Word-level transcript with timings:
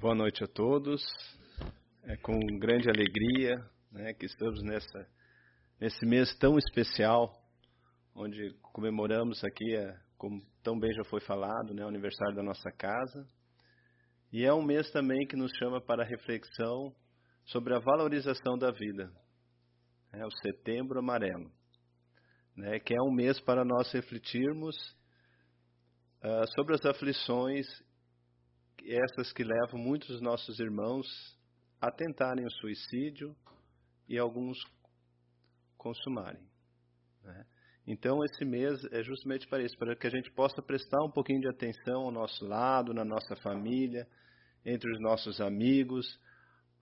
Boa 0.00 0.14
noite 0.14 0.42
a 0.42 0.46
todos. 0.46 1.02
É 2.04 2.16
com 2.16 2.32
grande 2.58 2.88
alegria 2.88 3.62
né, 3.92 4.14
que 4.14 4.24
estamos 4.24 4.62
nessa, 4.62 5.06
nesse 5.78 6.06
mês 6.06 6.34
tão 6.38 6.56
especial, 6.56 7.30
onde 8.14 8.54
comemoramos 8.72 9.44
aqui, 9.44 9.76
é, 9.76 9.94
como 10.16 10.40
tão 10.62 10.80
bem 10.80 10.90
já 10.94 11.04
foi 11.04 11.20
falado, 11.20 11.74
né, 11.74 11.84
o 11.84 11.88
aniversário 11.88 12.34
da 12.34 12.42
nossa 12.42 12.72
casa. 12.72 13.28
E 14.32 14.42
é 14.42 14.54
um 14.54 14.62
mês 14.62 14.90
também 14.90 15.26
que 15.26 15.36
nos 15.36 15.52
chama 15.58 15.82
para 15.82 16.02
reflexão 16.02 16.96
sobre 17.44 17.74
a 17.74 17.78
valorização 17.78 18.56
da 18.56 18.70
vida. 18.70 19.12
É 20.14 20.24
o 20.24 20.30
Setembro 20.30 20.98
Amarelo, 20.98 21.52
né, 22.56 22.80
que 22.80 22.94
é 22.94 23.02
um 23.02 23.12
mês 23.12 23.38
para 23.38 23.66
nós 23.66 23.92
refletirmos 23.92 24.74
uh, 26.24 26.46
sobre 26.56 26.74
as 26.74 26.86
aflições 26.86 27.66
essas 28.86 29.32
que 29.32 29.44
levam 29.44 29.78
muitos 29.78 30.08
dos 30.08 30.20
nossos 30.20 30.58
irmãos 30.58 31.06
a 31.80 31.90
tentarem 31.90 32.44
o 32.44 32.50
suicídio 32.50 33.34
e 34.08 34.18
alguns 34.18 34.58
consumarem. 35.76 36.42
Né? 37.22 37.46
Então, 37.86 38.22
esse 38.24 38.44
mês 38.44 38.84
é 38.92 39.02
justamente 39.02 39.48
para 39.48 39.62
isso, 39.62 39.76
para 39.78 39.96
que 39.96 40.06
a 40.06 40.10
gente 40.10 40.30
possa 40.32 40.62
prestar 40.62 41.02
um 41.04 41.10
pouquinho 41.10 41.40
de 41.40 41.48
atenção 41.48 42.02
ao 42.02 42.10
nosso 42.10 42.44
lado, 42.44 42.92
na 42.92 43.04
nossa 43.04 43.34
família, 43.36 44.06
entre 44.64 44.90
os 44.92 45.00
nossos 45.00 45.40
amigos, 45.40 46.20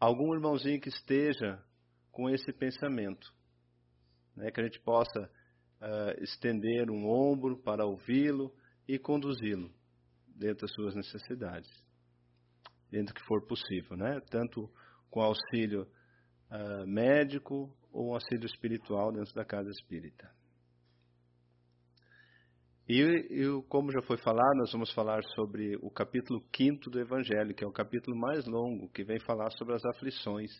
algum 0.00 0.34
irmãozinho 0.34 0.80
que 0.80 0.88
esteja 0.88 1.62
com 2.10 2.28
esse 2.28 2.52
pensamento, 2.52 3.32
né? 4.36 4.50
que 4.50 4.60
a 4.60 4.64
gente 4.64 4.80
possa 4.80 5.30
uh, 5.80 6.22
estender 6.22 6.90
um 6.90 7.08
ombro 7.08 7.56
para 7.62 7.86
ouvi-lo 7.86 8.52
e 8.86 8.98
conduzi-lo 8.98 9.72
dentro 10.26 10.66
das 10.66 10.72
suas 10.74 10.94
necessidades 10.94 11.87
dentro 12.90 13.14
que 13.14 13.24
for 13.24 13.46
possível, 13.46 13.96
né? 13.96 14.20
Tanto 14.30 14.70
com 15.10 15.20
auxílio 15.20 15.86
uh, 16.50 16.86
médico 16.86 17.74
ou 17.92 18.14
auxílio 18.14 18.46
espiritual 18.46 19.12
dentro 19.12 19.34
da 19.34 19.44
casa 19.44 19.70
espírita. 19.70 20.30
E, 22.88 23.02
e, 23.02 23.62
como 23.68 23.92
já 23.92 24.00
foi 24.00 24.16
falado, 24.16 24.56
nós 24.56 24.72
vamos 24.72 24.90
falar 24.92 25.22
sobre 25.34 25.76
o 25.82 25.90
capítulo 25.90 26.42
5 26.56 26.88
do 26.88 26.98
Evangelho, 26.98 27.54
que 27.54 27.62
é 27.62 27.66
o 27.66 27.72
capítulo 27.72 28.16
mais 28.16 28.46
longo, 28.46 28.88
que 28.88 29.04
vem 29.04 29.18
falar 29.20 29.50
sobre 29.50 29.74
as 29.74 29.84
aflições. 29.84 30.50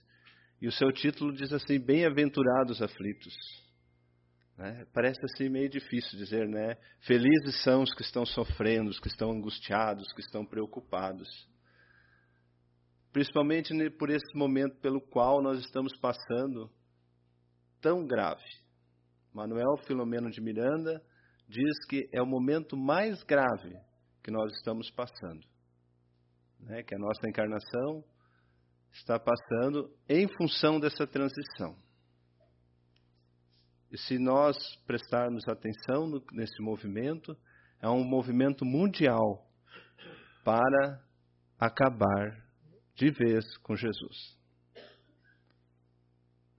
E 0.61 0.69
o 0.69 0.73
seu 0.73 0.93
título 0.93 1.33
diz 1.33 1.53
assim: 1.53 1.79
Bem-aventurados 1.79 2.83
aflitos. 2.83 3.35
Né? 4.59 4.85
Parece 4.93 5.21
assim 5.25 5.49
meio 5.49 5.71
difícil 5.71 6.19
dizer, 6.19 6.47
né? 6.49 6.77
Felizes 7.01 7.63
são 7.63 7.83
os 7.83 7.95
que 7.95 8.03
estão 8.03 8.27
sofrendo, 8.27 8.91
os 8.91 8.99
que 8.99 9.09
estão 9.09 9.31
angustiados, 9.31 10.13
que 10.13 10.21
estão 10.21 10.45
preocupados 10.45 11.29
principalmente 13.13 13.73
por 13.91 14.11
esse 14.11 14.37
momento 14.37 14.77
pelo 14.81 15.01
qual 15.01 15.43
nós 15.43 15.59
estamos 15.61 15.97
passando 15.99 16.71
tão 17.81 18.07
grave. 18.07 18.45
Manuel 19.33 19.77
Filomeno 19.87 20.31
de 20.31 20.41
Miranda 20.41 21.03
diz 21.49 21.85
que 21.89 22.09
é 22.13 22.21
o 22.21 22.27
momento 22.27 22.77
mais 22.77 23.23
grave 23.23 23.75
que 24.23 24.31
nós 24.31 24.53
estamos 24.55 24.91
passando, 24.91 25.47
né? 26.61 26.83
que 26.83 26.95
a 26.95 26.99
nossa 26.99 27.29
encarnação 27.29 28.05
está 28.93 29.19
passando 29.19 29.91
em 30.09 30.29
função 30.37 30.81
dessa 30.81 31.07
transição. 31.07 31.77
E 33.91 33.97
se 33.97 34.19
nós 34.19 34.57
prestarmos 34.87 35.49
atenção 35.49 36.07
no, 36.07 36.23
nesse 36.33 36.61
movimento, 36.61 37.35
é 37.81 37.89
um 37.89 38.05
movimento 38.05 38.65
mundial 38.65 39.47
para 40.45 41.03
acabar 41.59 42.48
de 42.99 43.11
vez 43.11 43.57
com 43.59 43.77
Jesus. 43.77 44.37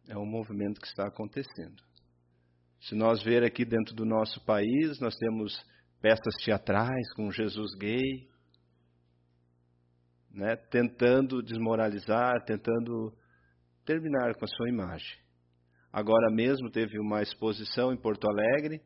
É 0.08 0.18
um 0.18 0.26
movimento 0.26 0.80
que 0.80 0.88
está 0.88 1.06
acontecendo. 1.06 1.84
Se 2.80 2.96
nós 2.96 3.22
ver 3.22 3.44
aqui 3.44 3.66
dentro 3.66 3.94
do 3.94 4.06
nosso 4.06 4.44
país, 4.46 5.00
nós 5.02 5.16
temos 5.18 5.54
peças 6.02 6.34
teatrais 6.42 7.14
com 7.14 7.30
Jesus 7.30 7.76
gay, 7.78 8.30
né, 10.32 10.56
tentando 10.56 11.44
desmoralizar, 11.44 12.42
tentando 12.46 13.14
terminar 13.86 14.34
com 14.36 14.46
a 14.46 14.48
sua 14.48 14.70
imagem. 14.70 15.20
Agora 15.92 16.32
mesmo 16.32 16.72
teve 16.72 16.98
uma 17.00 17.22
exposição 17.22 17.92
em 17.92 17.98
Porto 17.98 18.26
Alegre, 18.30 18.82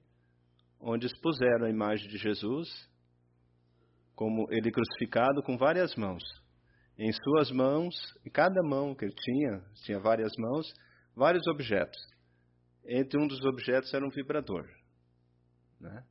onde 0.79 1.05
expuseram 1.05 1.67
a 1.67 1.69
imagem 1.69 2.07
de 2.07 2.17
Jesus, 2.17 2.67
como 4.15 4.47
ele 4.51 4.71
crucificado 4.71 5.43
com 5.43 5.55
várias 5.55 5.95
mãos 5.95 6.23
em 6.97 7.11
suas 7.11 7.51
mãos, 7.51 7.95
em 8.25 8.29
cada 8.29 8.61
mão 8.61 8.93
que 8.93 9.05
ele 9.05 9.15
tinha, 9.15 9.63
tinha 9.83 9.99
várias 9.99 10.31
mãos, 10.37 10.67
vários 11.15 11.45
objetos. 11.47 11.99
Entre 12.85 13.19
um 13.19 13.27
dos 13.27 13.43
objetos 13.45 13.93
era 13.93 14.05
um 14.05 14.09
vibrador. 14.09 14.67
Né? 15.79 16.03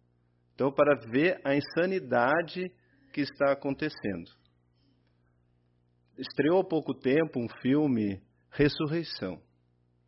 Então, 0.54 0.72
para 0.72 0.94
ver 1.10 1.40
a 1.44 1.54
insanidade 1.54 2.70
que 3.12 3.20
está 3.20 3.52
acontecendo. 3.52 4.30
Estreou 6.18 6.60
há 6.60 6.64
pouco 6.64 6.94
tempo 6.94 7.40
um 7.40 7.48
filme, 7.60 8.22
Ressurreição. 8.50 9.40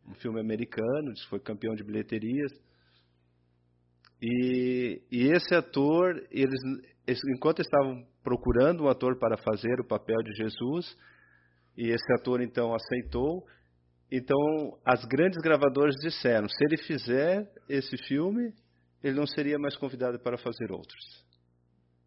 Um 0.07 0.13
filme 0.15 0.39
americano, 0.39 1.13
foi 1.29 1.39
campeão 1.39 1.73
de 1.73 1.83
bilheterias. 1.83 2.51
E, 4.21 5.01
e 5.11 5.31
esse 5.31 5.53
ator, 5.55 6.15
eles, 6.29 6.61
enquanto 7.35 7.61
estavam 7.61 8.05
procurando 8.25 8.83
um 8.83 8.89
ator 8.89 9.17
para 9.19 9.37
fazer 9.37 9.79
o 9.79 9.87
papel 9.87 10.17
de 10.23 10.33
Jesus, 10.33 10.97
e 11.77 11.89
esse 11.89 12.13
ator 12.19 12.41
então 12.41 12.73
aceitou. 12.73 13.45
Então, 14.11 14.37
as 14.83 15.05
grandes 15.05 15.37
gravadoras 15.41 15.93
disseram: 16.01 16.49
se 16.49 16.65
ele 16.65 16.77
fizer 16.77 17.47
esse 17.69 17.95
filme, 18.07 18.51
ele 19.03 19.15
não 19.15 19.27
seria 19.27 19.59
mais 19.59 19.77
convidado 19.77 20.19
para 20.19 20.37
fazer 20.37 20.71
outros. 20.71 21.23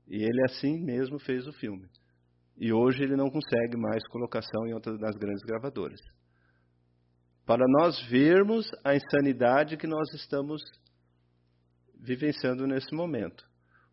E 0.09 0.17
ele 0.17 0.45
assim 0.47 0.83
mesmo 0.85 1.19
fez 1.21 1.47
o 1.47 1.53
filme. 1.53 1.89
E 2.57 2.73
hoje 2.73 3.03
ele 3.05 3.15
não 3.15 3.31
consegue 3.31 3.77
mais 3.77 4.05
colocação 4.09 4.67
em 4.67 4.75
outras 4.75 4.99
das 4.99 5.15
grandes 5.15 5.45
gravadoras. 5.45 6.01
Para 7.47 7.65
nós 7.69 8.03
vermos 8.09 8.69
a 8.85 8.97
insanidade 8.97 9.77
que 9.77 9.87
nós 9.87 10.13
estamos 10.15 10.61
vivenciando 12.01 12.67
nesse 12.67 12.93
momento. 12.95 13.45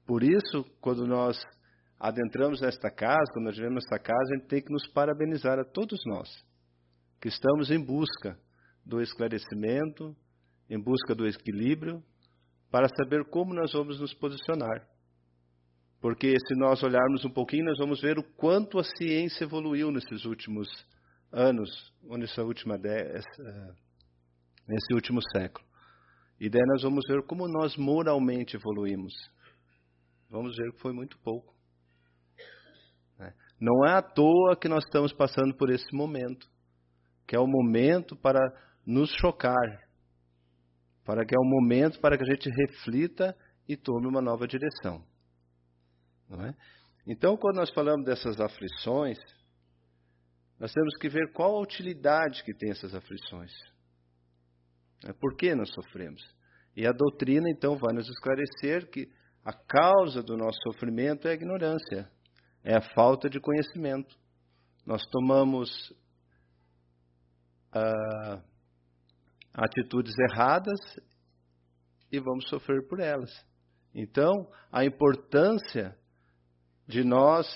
Por 0.05 0.23
isso, 0.23 0.63
quando 0.81 1.05
nós 1.05 1.37
adentramos 1.99 2.61
nesta 2.61 2.89
casa, 2.91 3.31
quando 3.33 3.45
nós 3.45 3.55
vivemos 3.55 3.83
nesta 3.83 3.99
casa, 3.99 4.33
a 4.33 4.37
gente 4.37 4.47
tem 4.47 4.61
que 4.61 4.71
nos 4.71 4.87
parabenizar 4.87 5.59
a 5.59 5.63
todos 5.63 5.99
nós, 6.05 6.29
que 7.21 7.27
estamos 7.27 7.71
em 7.71 7.83
busca 7.83 8.37
do 8.85 9.01
esclarecimento, 9.01 10.15
em 10.69 10.79
busca 10.79 11.15
do 11.15 11.27
equilíbrio, 11.27 12.03
para 12.69 12.87
saber 12.97 13.23
como 13.25 13.53
nós 13.53 13.71
vamos 13.71 13.99
nos 13.99 14.13
posicionar. 14.13 14.87
Porque 16.01 16.35
se 16.47 16.55
nós 16.55 16.83
olharmos 16.83 17.23
um 17.25 17.31
pouquinho, 17.31 17.65
nós 17.65 17.77
vamos 17.79 18.01
ver 18.01 18.19
o 18.19 18.23
quanto 18.23 18.77
a 18.77 18.83
ciência 18.83 19.45
evoluiu 19.45 19.89
nesses 19.91 20.25
últimos 20.25 20.67
anos, 21.31 21.69
ou 22.03 22.17
nessa 22.17 22.43
última 22.43 22.77
nesse 24.67 24.93
último 24.93 25.19
século. 25.35 25.65
E 26.39 26.49
daí 26.49 26.61
nós 26.67 26.83
vamos 26.83 27.01
ver 27.07 27.23
como 27.23 27.47
nós 27.47 27.77
moralmente 27.77 28.55
evoluímos. 28.55 29.13
Vamos 30.29 30.55
ver 30.57 30.71
que 30.73 30.81
foi 30.81 30.91
muito 30.91 31.17
pouco. 31.19 31.54
Não 33.59 33.85
é 33.85 33.93
à 33.93 34.01
toa 34.01 34.55
que 34.55 34.67
nós 34.67 34.83
estamos 34.83 35.13
passando 35.13 35.55
por 35.55 35.69
esse 35.69 35.93
momento, 35.95 36.49
que 37.27 37.35
é 37.35 37.39
o 37.39 37.47
momento 37.47 38.15
para 38.15 38.39
nos 38.85 39.09
chocar, 39.19 39.85
para 41.03 41.25
que 41.25 41.35
é 41.35 41.39
o 41.39 41.43
momento 41.43 41.99
para 41.99 42.17
que 42.17 42.23
a 42.23 42.33
gente 42.33 42.49
reflita 42.49 43.35
e 43.67 43.77
tome 43.77 44.07
uma 44.07 44.21
nova 44.21 44.47
direção. 44.47 45.03
Não 46.29 46.45
é? 46.45 46.53
Então, 47.07 47.37
quando 47.37 47.57
nós 47.57 47.69
falamos 47.71 48.05
dessas 48.05 48.39
aflições, 48.39 49.19
nós 50.59 50.71
temos 50.71 50.95
que 50.97 51.07
ver 51.07 51.31
qual 51.33 51.55
a 51.55 51.61
utilidade 51.61 52.43
que 52.43 52.53
tem 52.53 52.71
essas 52.71 52.95
aflições. 52.95 53.53
É 55.05 55.13
por 55.13 55.35
que 55.35 55.53
nós 55.53 55.69
sofremos? 55.71 56.21
E 56.75 56.87
a 56.87 56.91
doutrina, 56.91 57.49
então, 57.49 57.77
vai 57.77 57.93
nos 57.93 58.09
esclarecer 58.09 58.89
que 58.89 59.07
a 59.43 59.53
causa 59.53 60.23
do 60.23 60.35
nosso 60.35 60.57
sofrimento 60.63 61.27
é 61.27 61.31
a 61.31 61.35
ignorância, 61.35 62.09
é 62.65 62.75
a 62.75 62.81
falta 62.81 63.29
de 63.29 63.39
conhecimento. 63.39 64.17
Nós 64.83 65.05
tomamos 65.05 65.93
ah, 67.71 68.41
atitudes 69.53 70.13
erradas 70.31 70.79
e 72.11 72.19
vamos 72.19 72.49
sofrer 72.49 72.87
por 72.87 72.99
elas. 72.99 73.31
Então, 73.93 74.49
a 74.71 74.83
importância 74.83 75.95
de 76.87 77.03
nós 77.03 77.47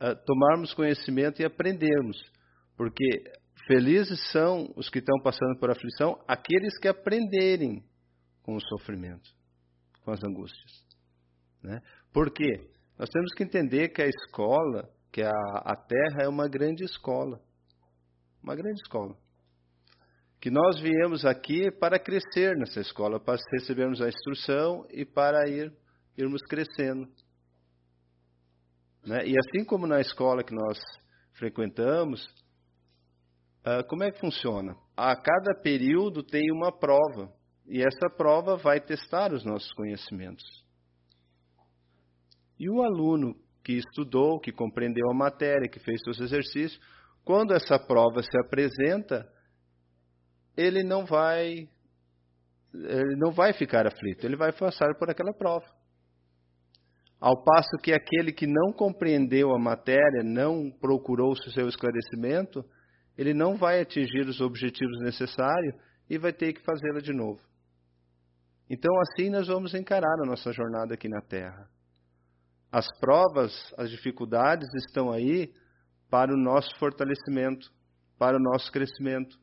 ah, 0.00 0.14
tomarmos 0.14 0.72
conhecimento 0.72 1.42
e 1.42 1.44
aprendermos, 1.44 2.16
porque 2.78 3.22
felizes 3.66 4.18
são 4.32 4.72
os 4.74 4.88
que 4.88 5.00
estão 5.00 5.20
passando 5.22 5.58
por 5.60 5.70
aflição, 5.70 6.18
aqueles 6.26 6.78
que 6.78 6.88
aprenderem 6.88 7.84
com 8.42 8.56
o 8.56 8.60
sofrimento, 8.60 9.30
com 10.02 10.12
as 10.12 10.24
angústias. 10.24 10.82
Né? 11.62 11.82
Por 12.10 12.30
quê? 12.32 12.73
Nós 12.98 13.08
temos 13.10 13.32
que 13.34 13.42
entender 13.42 13.88
que 13.88 14.02
a 14.02 14.06
escola 14.06 14.88
que 15.14 15.22
a, 15.22 15.30
a 15.30 15.76
Terra 15.76 16.24
é 16.24 16.28
uma 16.28 16.48
grande 16.48 16.82
escola. 16.82 17.40
Uma 18.42 18.56
grande 18.56 18.80
escola. 18.82 19.16
Que 20.40 20.50
nós 20.50 20.80
viemos 20.80 21.24
aqui 21.24 21.70
para 21.70 22.00
crescer 22.00 22.56
nessa 22.56 22.80
escola, 22.80 23.20
para 23.20 23.38
recebermos 23.52 24.02
a 24.02 24.08
instrução 24.08 24.84
e 24.90 25.04
para 25.04 25.48
ir, 25.48 25.72
irmos 26.18 26.42
crescendo. 26.42 27.06
Né? 29.06 29.24
E 29.24 29.36
assim 29.38 29.64
como 29.64 29.86
na 29.86 30.00
escola 30.00 30.42
que 30.42 30.52
nós 30.52 30.80
frequentamos, 31.34 32.26
uh, 33.64 33.86
como 33.88 34.02
é 34.02 34.10
que 34.10 34.18
funciona? 34.18 34.76
A 34.96 35.14
cada 35.14 35.54
período 35.62 36.24
tem 36.24 36.50
uma 36.50 36.76
prova, 36.76 37.32
e 37.66 37.80
essa 37.80 38.10
prova 38.16 38.56
vai 38.56 38.80
testar 38.80 39.32
os 39.32 39.44
nossos 39.44 39.72
conhecimentos. 39.74 40.63
E 42.58 42.68
o 42.70 42.82
aluno 42.82 43.34
que 43.62 43.72
estudou, 43.72 44.38
que 44.38 44.52
compreendeu 44.52 45.10
a 45.10 45.14
matéria, 45.14 45.68
que 45.68 45.80
fez 45.80 46.00
seus 46.02 46.20
exercícios, 46.20 46.80
quando 47.24 47.54
essa 47.54 47.78
prova 47.78 48.22
se 48.22 48.38
apresenta, 48.38 49.26
ele 50.56 50.82
não 50.82 51.04
vai 51.04 51.68
ele 52.74 53.16
não 53.16 53.30
vai 53.30 53.52
ficar 53.52 53.86
aflito, 53.86 54.26
ele 54.26 54.36
vai 54.36 54.52
passar 54.52 54.94
por 54.98 55.08
aquela 55.08 55.32
prova. 55.32 55.64
Ao 57.20 57.42
passo 57.42 57.78
que 57.82 57.92
aquele 57.92 58.32
que 58.32 58.46
não 58.46 58.72
compreendeu 58.72 59.54
a 59.54 59.58
matéria, 59.58 60.22
não 60.24 60.70
procurou 60.70 61.32
o 61.32 61.36
seu 61.36 61.68
esclarecimento, 61.68 62.64
ele 63.16 63.32
não 63.32 63.56
vai 63.56 63.80
atingir 63.80 64.26
os 64.26 64.40
objetivos 64.40 65.00
necessários 65.00 65.74
e 66.10 66.18
vai 66.18 66.32
ter 66.32 66.52
que 66.52 66.60
fazê-la 66.62 67.00
de 67.00 67.12
novo. 67.12 67.40
Então, 68.68 68.90
assim 69.00 69.30
nós 69.30 69.46
vamos 69.46 69.72
encarar 69.72 70.20
a 70.22 70.26
nossa 70.26 70.52
jornada 70.52 70.94
aqui 70.94 71.08
na 71.08 71.20
Terra. 71.20 71.68
As 72.74 72.88
provas, 72.98 73.52
as 73.78 73.88
dificuldades 73.88 74.68
estão 74.74 75.12
aí 75.12 75.54
para 76.10 76.34
o 76.34 76.36
nosso 76.36 76.76
fortalecimento, 76.76 77.72
para 78.18 78.36
o 78.36 78.40
nosso 78.40 78.72
crescimento, 78.72 79.38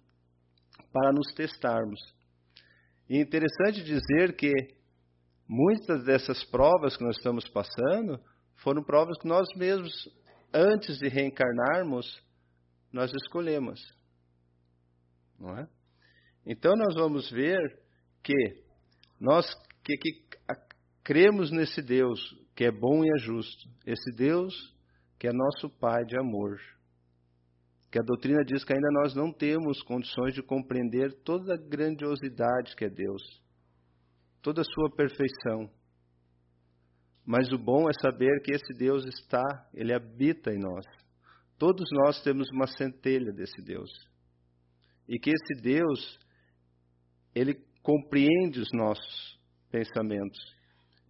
para 0.91 1.13
nos 1.13 1.33
testarmos. 1.33 1.97
E 3.09 3.15
é 3.15 3.21
interessante 3.21 3.85
dizer 3.85 4.35
que 4.35 4.51
muitas 5.47 6.03
dessas 6.03 6.43
provas 6.43 6.97
que 6.97 7.05
nós 7.05 7.15
estamos 7.15 7.47
passando 7.47 8.19
foram 8.57 8.83
provas 8.83 9.17
que 9.17 9.29
nós 9.29 9.47
mesmos, 9.55 9.93
antes 10.53 10.97
de 10.97 11.07
reencarnarmos, 11.07 12.21
nós 12.91 13.13
escolhemos. 13.13 13.79
Não 15.39 15.57
é? 15.57 15.69
Então 16.45 16.75
nós 16.75 16.95
vamos 16.95 17.31
ver 17.31 17.79
que 18.21 18.35
nós 19.17 19.45
que, 19.85 19.95
que 19.95 20.11
cremos 21.01 21.49
nesse 21.49 21.81
Deus 21.81 22.40
que 22.61 22.65
é 22.65 22.71
bom 22.71 23.03
e 23.03 23.09
é 23.09 23.17
justo. 23.17 23.67
Esse 23.87 24.15
Deus 24.15 24.53
que 25.17 25.27
é 25.27 25.33
nosso 25.33 25.67
Pai 25.79 26.05
de 26.05 26.15
amor. 26.15 26.59
Que 27.89 27.97
a 27.97 28.03
doutrina 28.03 28.43
diz 28.45 28.63
que 28.63 28.71
ainda 28.71 28.87
nós 28.91 29.15
não 29.15 29.33
temos 29.33 29.81
condições 29.81 30.35
de 30.35 30.43
compreender 30.43 31.11
toda 31.23 31.55
a 31.55 31.57
grandiosidade 31.57 32.75
que 32.75 32.85
é 32.85 32.87
Deus, 32.87 33.23
toda 34.43 34.61
a 34.61 34.63
sua 34.63 34.95
perfeição. 34.95 35.71
Mas 37.25 37.51
o 37.51 37.57
bom 37.57 37.89
é 37.89 37.93
saber 37.99 38.39
que 38.43 38.51
esse 38.53 38.77
Deus 38.77 39.05
está, 39.05 39.67
ele 39.73 39.91
habita 39.91 40.51
em 40.51 40.59
nós. 40.59 40.85
Todos 41.57 41.89
nós 41.91 42.21
temos 42.21 42.47
uma 42.51 42.67
centelha 42.67 43.33
desse 43.33 43.59
Deus. 43.63 43.89
E 45.09 45.17
que 45.17 45.31
esse 45.31 45.63
Deus, 45.63 46.19
ele 47.33 47.55
compreende 47.81 48.59
os 48.59 48.69
nossos 48.71 49.39
pensamentos 49.71 50.60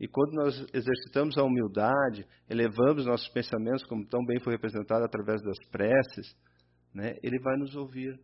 e 0.02 0.08
quando 0.08 0.34
nós 0.34 0.56
exercitamos 0.74 1.38
a 1.38 1.44
humildade, 1.44 2.26
elevamos 2.50 3.06
nossos 3.06 3.30
pensamentos, 3.30 3.86
como 3.86 4.04
tão 4.08 4.26
bem 4.26 4.40
foi 4.40 4.54
representado 4.54 5.06
através 5.06 5.40
das 5.44 5.58
preces, 5.70 6.36
né, 6.92 7.18
ele 7.22 7.40
vai 7.40 7.56
nos 7.56 7.76
ouvir. 7.76 8.20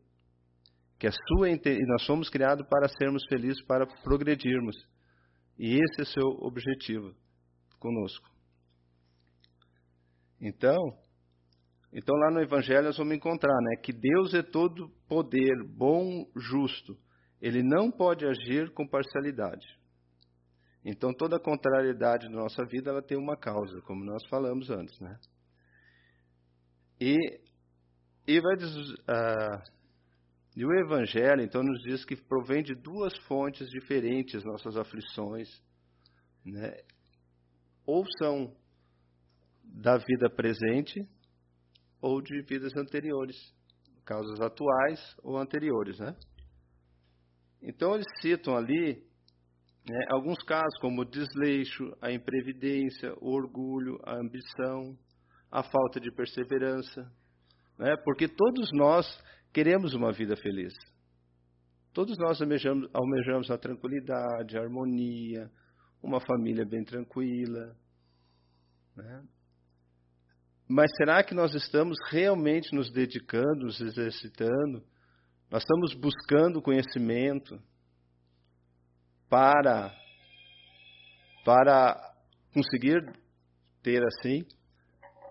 Que 0.98 1.06
a 1.06 1.12
sua 1.12 1.52
e 1.52 1.86
nós 1.86 2.02
somos 2.02 2.32
criados 2.32 2.68
para 2.68 2.90
sermos 2.90 3.24
felizes, 3.30 3.64
para 3.64 3.86
progredirmos. 4.04 4.76
E 5.56 5.76
esse 5.76 6.00
é 6.00 6.02
o 6.02 6.06
seu 6.08 6.28
objetivo 6.48 7.14
conosco. 7.78 8.28
Então, 10.42 10.82
então 11.94 12.16
lá 12.16 12.32
no 12.32 12.42
Evangelho 12.42 12.86
nós 12.88 12.98
vamos 12.98 13.16
encontrar, 13.16 13.54
né, 13.54 13.76
que 13.84 13.94
Deus 13.94 14.34
é 14.34 14.42
todo 14.42 14.90
poder, 15.08 15.64
bom, 15.64 16.26
justo. 16.36 16.98
Ele 17.40 17.62
não 17.62 17.92
pode 17.92 18.26
agir 18.26 18.74
com 18.74 18.88
parcialidade. 18.88 19.78
Então 20.90 21.14
toda 21.14 21.38
contrariedade 21.38 22.30
da 22.30 22.34
nossa 22.34 22.64
vida 22.64 22.90
ela 22.90 23.02
tem 23.02 23.18
uma 23.18 23.36
causa, 23.36 23.82
como 23.82 24.06
nós 24.06 24.26
falamos 24.30 24.70
antes, 24.70 24.98
né? 25.02 25.20
E 26.98 27.18
e 28.26 28.40
vai 28.40 28.56
uh, 28.56 29.72
e 30.56 30.66
o 30.66 30.72
Evangelho 30.72 31.42
então 31.42 31.62
nos 31.62 31.82
diz 31.84 32.06
que 32.06 32.16
provém 32.16 32.64
de 32.64 32.74
duas 32.74 33.18
fontes 33.28 33.68
diferentes 33.70 34.46
nossas 34.46 34.78
aflições, 34.78 35.62
né? 36.46 36.74
Ou 37.86 38.06
são 38.18 38.56
da 39.66 39.98
vida 39.98 40.30
presente 40.30 41.06
ou 42.02 42.22
de 42.22 42.42
vidas 42.44 42.74
anteriores, 42.78 43.36
causas 44.06 44.40
atuais 44.40 45.18
ou 45.22 45.38
anteriores, 45.38 46.00
né? 46.00 46.16
Então 47.62 47.94
eles 47.94 48.08
citam 48.22 48.56
ali 48.56 49.06
né? 49.90 50.06
Alguns 50.10 50.38
casos, 50.44 50.78
como 50.82 51.02
o 51.02 51.06
desleixo, 51.06 51.96
a 52.02 52.12
imprevidência, 52.12 53.14
o 53.22 53.32
orgulho, 53.32 54.00
a 54.04 54.16
ambição, 54.16 54.98
a 55.50 55.64
falta 55.64 56.00
de 56.00 56.12
perseverança. 56.12 57.10
Né? 57.78 57.96
Porque 58.04 58.28
todos 58.28 58.70
nós 58.74 59.06
queremos 59.54 59.94
uma 59.94 60.12
vida 60.12 60.36
feliz. 60.36 60.74
Todos 61.94 62.18
nós 62.18 62.42
almejamos, 62.42 62.90
almejamos 62.94 63.50
a 63.50 63.58
tranquilidade, 63.58 64.58
a 64.58 64.62
harmonia, 64.62 65.50
uma 66.04 66.20
família 66.20 66.66
bem 66.66 66.84
tranquila. 66.84 67.76
Né? 68.96 69.24
Mas 70.68 70.92
será 70.98 71.24
que 71.24 71.34
nós 71.34 71.54
estamos 71.54 71.98
realmente 72.10 72.76
nos 72.76 72.92
dedicando, 72.92 73.66
nos 73.66 73.80
exercitando? 73.80 74.84
Nós 75.50 75.64
estamos 75.64 75.94
buscando 75.94 76.62
conhecimento? 76.62 77.58
Para 79.30 79.94
para 81.44 81.98
conseguir 82.54 83.02
ter 83.82 84.04
assim. 84.04 84.46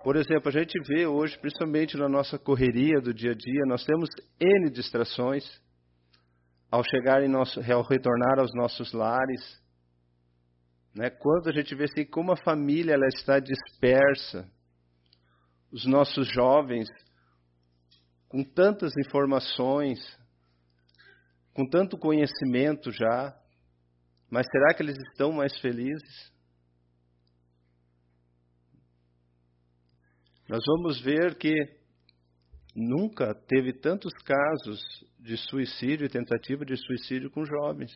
Por 0.02 0.16
exemplo, 0.16 0.48
a 0.48 0.52
gente 0.52 0.72
vê 0.88 1.06
hoje, 1.06 1.38
principalmente 1.38 1.96
na 1.96 2.08
nossa 2.08 2.38
correria 2.38 3.00
do 3.02 3.12
dia 3.12 3.32
a 3.32 3.34
dia, 3.34 3.66
nós 3.66 3.84
temos 3.84 4.08
N 4.40 4.70
distrações 4.70 5.44
ao 6.70 6.82
chegar 6.82 7.22
em 7.22 7.28
nosso, 7.28 7.60
ao 7.60 7.82
retornar 7.82 8.38
aos 8.38 8.54
nossos 8.54 8.92
lares. 8.92 9.62
Né? 10.94 11.10
Quando 11.10 11.48
a 11.48 11.52
gente 11.52 11.74
vê 11.74 11.84
assim, 11.84 12.04
como 12.04 12.32
a 12.32 12.36
família 12.36 12.94
ela 12.94 13.06
está 13.08 13.38
dispersa, 13.38 14.50
os 15.70 15.84
nossos 15.84 16.26
jovens 16.32 16.88
com 18.28 18.42
tantas 18.42 18.92
informações, 18.96 19.98
com 21.52 21.68
tanto 21.68 21.98
conhecimento 21.98 22.90
já, 22.90 23.36
mas 24.30 24.46
será 24.50 24.74
que 24.74 24.82
eles 24.82 24.96
estão 25.10 25.32
mais 25.32 25.58
felizes? 25.60 26.32
Nós 30.48 30.62
vamos 30.66 31.00
ver 31.00 31.36
que 31.36 31.54
nunca 32.74 33.34
teve 33.34 33.72
tantos 33.72 34.12
casos 34.22 34.80
de 35.18 35.36
suicídio 35.36 36.06
e 36.06 36.08
tentativa 36.08 36.64
de 36.64 36.76
suicídio 36.76 37.30
com 37.30 37.44
jovens. 37.44 37.92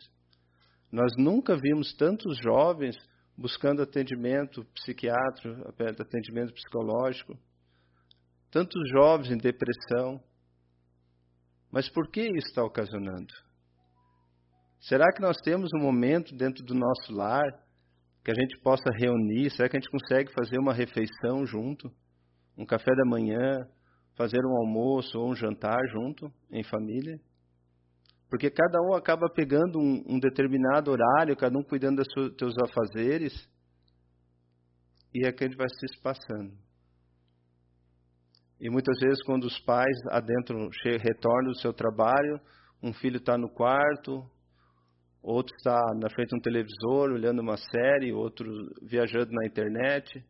Nós 0.91 1.13
nunca 1.17 1.55
vimos 1.55 1.93
tantos 1.95 2.37
jovens 2.43 2.97
buscando 3.37 3.81
atendimento 3.81 4.65
psiquiátrico, 4.73 5.67
atendimento 5.99 6.53
psicológico, 6.53 7.37
tantos 8.49 8.81
jovens 8.89 9.31
em 9.31 9.37
depressão. 9.37 10.21
Mas 11.71 11.87
por 11.87 12.09
que 12.11 12.21
isso 12.21 12.47
está 12.47 12.63
ocasionando? 12.63 13.33
Será 14.81 15.13
que 15.13 15.21
nós 15.21 15.37
temos 15.37 15.69
um 15.75 15.79
momento 15.79 16.35
dentro 16.35 16.65
do 16.65 16.73
nosso 16.73 17.13
lar 17.13 17.45
que 18.23 18.31
a 18.31 18.33
gente 18.33 18.59
possa 18.61 18.89
reunir? 18.91 19.51
Será 19.51 19.69
que 19.69 19.77
a 19.77 19.79
gente 19.79 19.91
consegue 19.91 20.33
fazer 20.33 20.57
uma 20.59 20.73
refeição 20.73 21.45
junto? 21.45 21.91
Um 22.57 22.65
café 22.65 22.91
da 22.95 23.05
manhã, 23.05 23.67
fazer 24.17 24.39
um 24.43 24.57
almoço 24.57 25.19
ou 25.19 25.29
um 25.29 25.35
jantar 25.35 25.79
junto, 25.91 26.33
em 26.51 26.63
família? 26.63 27.19
Porque 28.27 28.49
cada 28.49 28.81
um 28.81 28.95
acaba 28.95 29.29
pegando 29.29 29.77
um, 29.77 30.03
um 30.07 30.19
determinado 30.19 30.89
horário, 30.89 31.37
cada 31.37 31.55
um 31.57 31.63
cuidando 31.63 31.97
dos 31.97 32.07
seus 32.39 32.55
afazeres, 32.57 33.47
e 35.13 35.27
é 35.27 35.31
que 35.31 35.43
a 35.43 35.47
gente 35.47 35.57
vai 35.57 35.67
se 35.69 36.01
passando. 36.01 36.57
E 38.59 38.69
muitas 38.69 38.97
vezes, 38.99 39.21
quando 39.23 39.43
os 39.43 39.59
pais 39.59 39.95
adentro 40.09 40.69
retornam 40.83 41.51
do 41.51 41.59
seu 41.59 41.73
trabalho, 41.73 42.39
um 42.81 42.93
filho 42.93 43.17
está 43.17 43.37
no 43.37 43.49
quarto, 43.49 44.25
outro 45.21 45.55
está 45.55 45.79
na 45.95 46.09
frente 46.09 46.29
de 46.29 46.37
um 46.37 46.41
televisor 46.41 47.11
olhando 47.11 47.41
uma 47.41 47.57
série, 47.57 48.11
outro 48.11 48.47
viajando 48.81 49.31
na 49.31 49.45
internet, 49.45 50.23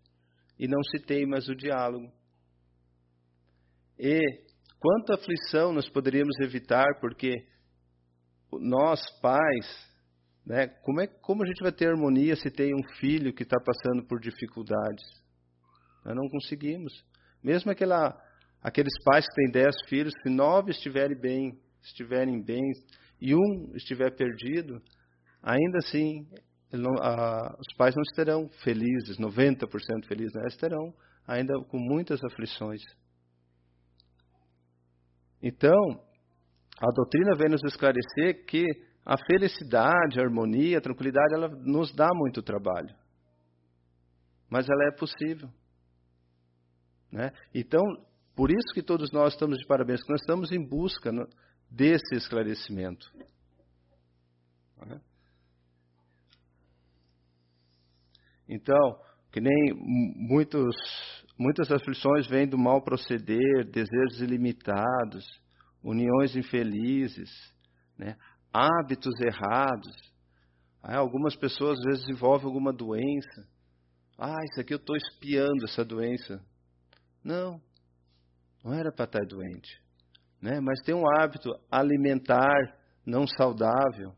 e 0.59 0.67
não 0.67 0.83
se 0.83 0.99
tem 1.05 1.25
mais 1.25 1.47
o 1.47 1.55
diálogo. 1.55 2.11
E 3.97 4.19
quanta 4.79 5.15
aflição 5.15 5.71
nós 5.71 5.89
poderíamos 5.89 6.37
evitar, 6.41 6.99
porque 6.99 7.45
nós, 8.51 8.99
pais, 9.21 9.91
né, 10.45 10.67
como, 10.83 11.01
é, 11.01 11.07
como 11.07 11.43
a 11.43 11.45
gente 11.45 11.61
vai 11.61 11.71
ter 11.71 11.87
harmonia 11.87 12.35
se 12.35 12.49
tem 12.49 12.73
um 12.73 12.83
filho 12.99 13.33
que 13.33 13.43
está 13.43 13.57
passando 13.63 14.05
por 14.07 14.19
dificuldades? 14.19 15.03
Nós 16.03 16.15
não 16.15 16.27
conseguimos. 16.29 16.91
Mesmo 17.43 17.71
aquela, 17.71 18.19
aqueles 18.61 18.93
pais 19.03 19.25
que 19.25 19.35
têm 19.35 19.51
dez 19.51 19.75
filhos, 19.87 20.13
se 20.21 20.29
nove 20.29 20.71
estiverem 20.71 21.17
bem, 21.17 21.59
estiverem 21.81 22.43
bem 22.43 22.61
e 23.21 23.35
um 23.35 23.71
estiver 23.75 24.15
perdido, 24.15 24.81
ainda 25.43 25.77
assim 25.77 26.27
não, 26.73 26.93
a, 27.01 27.55
os 27.59 27.75
pais 27.75 27.95
não 27.95 28.01
estarão 28.01 28.49
felizes, 28.63 29.17
90% 29.17 30.05
felizes, 30.07 30.33
né? 30.33 30.47
estarão 30.47 30.93
ainda 31.27 31.53
com 31.65 31.77
muitas 31.77 32.23
aflições. 32.23 32.81
Então, 35.41 35.79
a 36.79 36.91
doutrina 36.91 37.35
vem 37.37 37.49
nos 37.49 37.63
esclarecer 37.63 38.45
que 38.45 38.65
a 39.05 39.17
felicidade, 39.17 40.19
a 40.19 40.23
harmonia, 40.23 40.77
a 40.77 40.81
tranquilidade, 40.81 41.33
ela 41.33 41.49
nos 41.49 41.93
dá 41.93 42.07
muito 42.13 42.41
trabalho. 42.41 42.95
Mas 44.49 44.67
ela 44.69 44.87
é 44.87 44.91
possível. 44.91 45.49
Né? 47.11 47.31
Então, 47.53 47.81
por 48.35 48.51
isso 48.51 48.73
que 48.73 48.83
todos 48.83 49.11
nós 49.11 49.33
estamos 49.33 49.57
de 49.57 49.65
parabéns, 49.65 50.03
que 50.03 50.11
nós 50.11 50.21
estamos 50.21 50.51
em 50.51 50.63
busca 50.63 51.11
desse 51.71 52.15
esclarecimento. 52.15 53.09
Né? 54.85 54.99
Então, 58.49 58.99
que 59.31 59.39
nem 59.39 59.73
muitos, 60.27 60.75
muitas 61.39 61.71
aflições 61.71 62.27
vêm 62.27 62.45
do 62.45 62.57
mal 62.57 62.83
proceder, 62.83 63.63
desejos 63.71 64.19
ilimitados, 64.19 65.25
uniões 65.81 66.35
infelizes, 66.35 67.29
né? 67.97 68.17
hábitos 68.51 69.17
errados. 69.21 69.95
Algumas 70.83 71.35
pessoas 71.35 71.79
às 71.79 71.85
vezes 71.85 72.05
desenvolvem 72.07 72.47
alguma 72.47 72.73
doença. 72.73 73.47
Ah, 74.17 74.43
isso 74.49 74.59
aqui 74.59 74.73
eu 74.73 74.77
estou 74.77 74.97
espiando 74.97 75.63
essa 75.63 75.85
doença. 75.85 76.43
Não, 77.23 77.61
não 78.63 78.73
era 78.73 78.91
para 78.91 79.05
estar 79.05 79.25
doente. 79.25 79.81
Né? 80.41 80.59
Mas 80.59 80.81
tem 80.81 80.95
um 80.95 81.07
hábito 81.07 81.49
alimentar 81.69 82.57
não 83.05 83.27
saudável. 83.27 84.13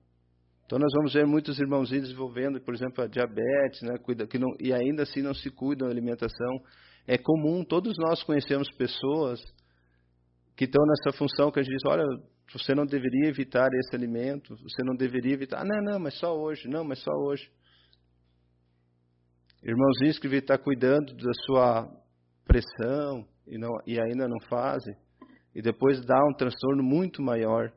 Então 0.66 0.80
nós 0.80 0.92
vamos 0.96 1.14
ver 1.14 1.26
muitos 1.26 1.60
irmãozinhos 1.60 2.08
desenvolvendo, 2.08 2.60
por 2.62 2.74
exemplo, 2.74 3.04
a 3.04 3.08
diabetes, 3.08 3.82
né, 3.82 3.96
que 4.30 4.40
não, 4.40 4.50
e 4.60 4.74
ainda 4.74 5.04
assim 5.04 5.22
não 5.22 5.34
se 5.34 5.50
cuidam 5.52 5.88
da 5.88 5.94
alimentação. 5.94 6.58
É 7.06 7.18
comum, 7.18 7.64
todos 7.64 7.94
nós 7.98 8.24
conhecemos 8.24 8.72
pessoas 8.72 9.40
que 10.56 10.66
estão 10.66 10.84
nessa 10.86 11.18
função 11.18 11.52
que 11.52 11.60
a 11.60 11.64
gente 11.64 11.74
diz, 11.74 11.84
olha, 11.86 12.04
você 12.52 12.74
não 12.74 12.86
deveria 12.86 13.30
evitar 13.30 13.68
esse 13.74 13.96
alimento, 13.96 14.56
você 14.56 14.84
não 14.84 14.96
deveria 14.96 15.34
evitar. 15.34 15.62
Ah, 15.62 15.66
não, 15.66 15.94
não, 15.94 16.00
mas 16.00 16.18
só 16.18 16.36
hoje, 16.36 16.68
não, 16.68 16.84
mas 16.84 17.00
só 17.00 17.12
hoje. 17.12 17.52
Irmãozinhos 19.62 20.20
que 20.20 20.28
estar 20.28 20.58
cuidando 20.58 21.14
da 21.16 21.32
sua 21.46 21.90
pressão 22.46 23.28
e, 23.48 23.58
não, 23.58 23.72
e 23.88 24.00
ainda 24.00 24.28
não 24.28 24.40
fazem, 24.50 24.96
e 25.54 25.62
depois 25.62 26.04
dá 26.06 26.20
um 26.26 26.34
transtorno 26.34 26.84
muito 26.84 27.22
maior, 27.22 27.72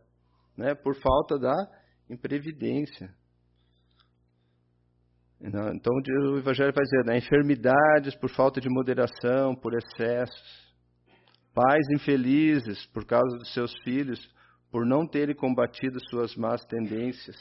né, 0.56 0.74
por 0.74 0.94
falta 0.96 1.38
da 1.38 1.54
em 2.08 2.16
previdência. 2.16 3.12
Então 5.40 5.92
o 5.94 6.38
Evangelho 6.38 6.72
vai 6.72 6.84
dizer, 6.84 7.04
né, 7.04 7.18
enfermidades 7.18 8.14
por 8.16 8.30
falta 8.30 8.60
de 8.60 8.68
moderação, 8.70 9.54
por 9.54 9.74
excessos, 9.74 10.74
pais 11.54 11.86
infelizes 11.90 12.86
por 12.86 13.04
causa 13.04 13.36
dos 13.38 13.52
seus 13.52 13.72
filhos, 13.82 14.18
por 14.70 14.86
não 14.86 15.06
terem 15.06 15.34
combatido 15.34 15.98
suas 16.10 16.34
más 16.36 16.64
tendências. 16.64 17.36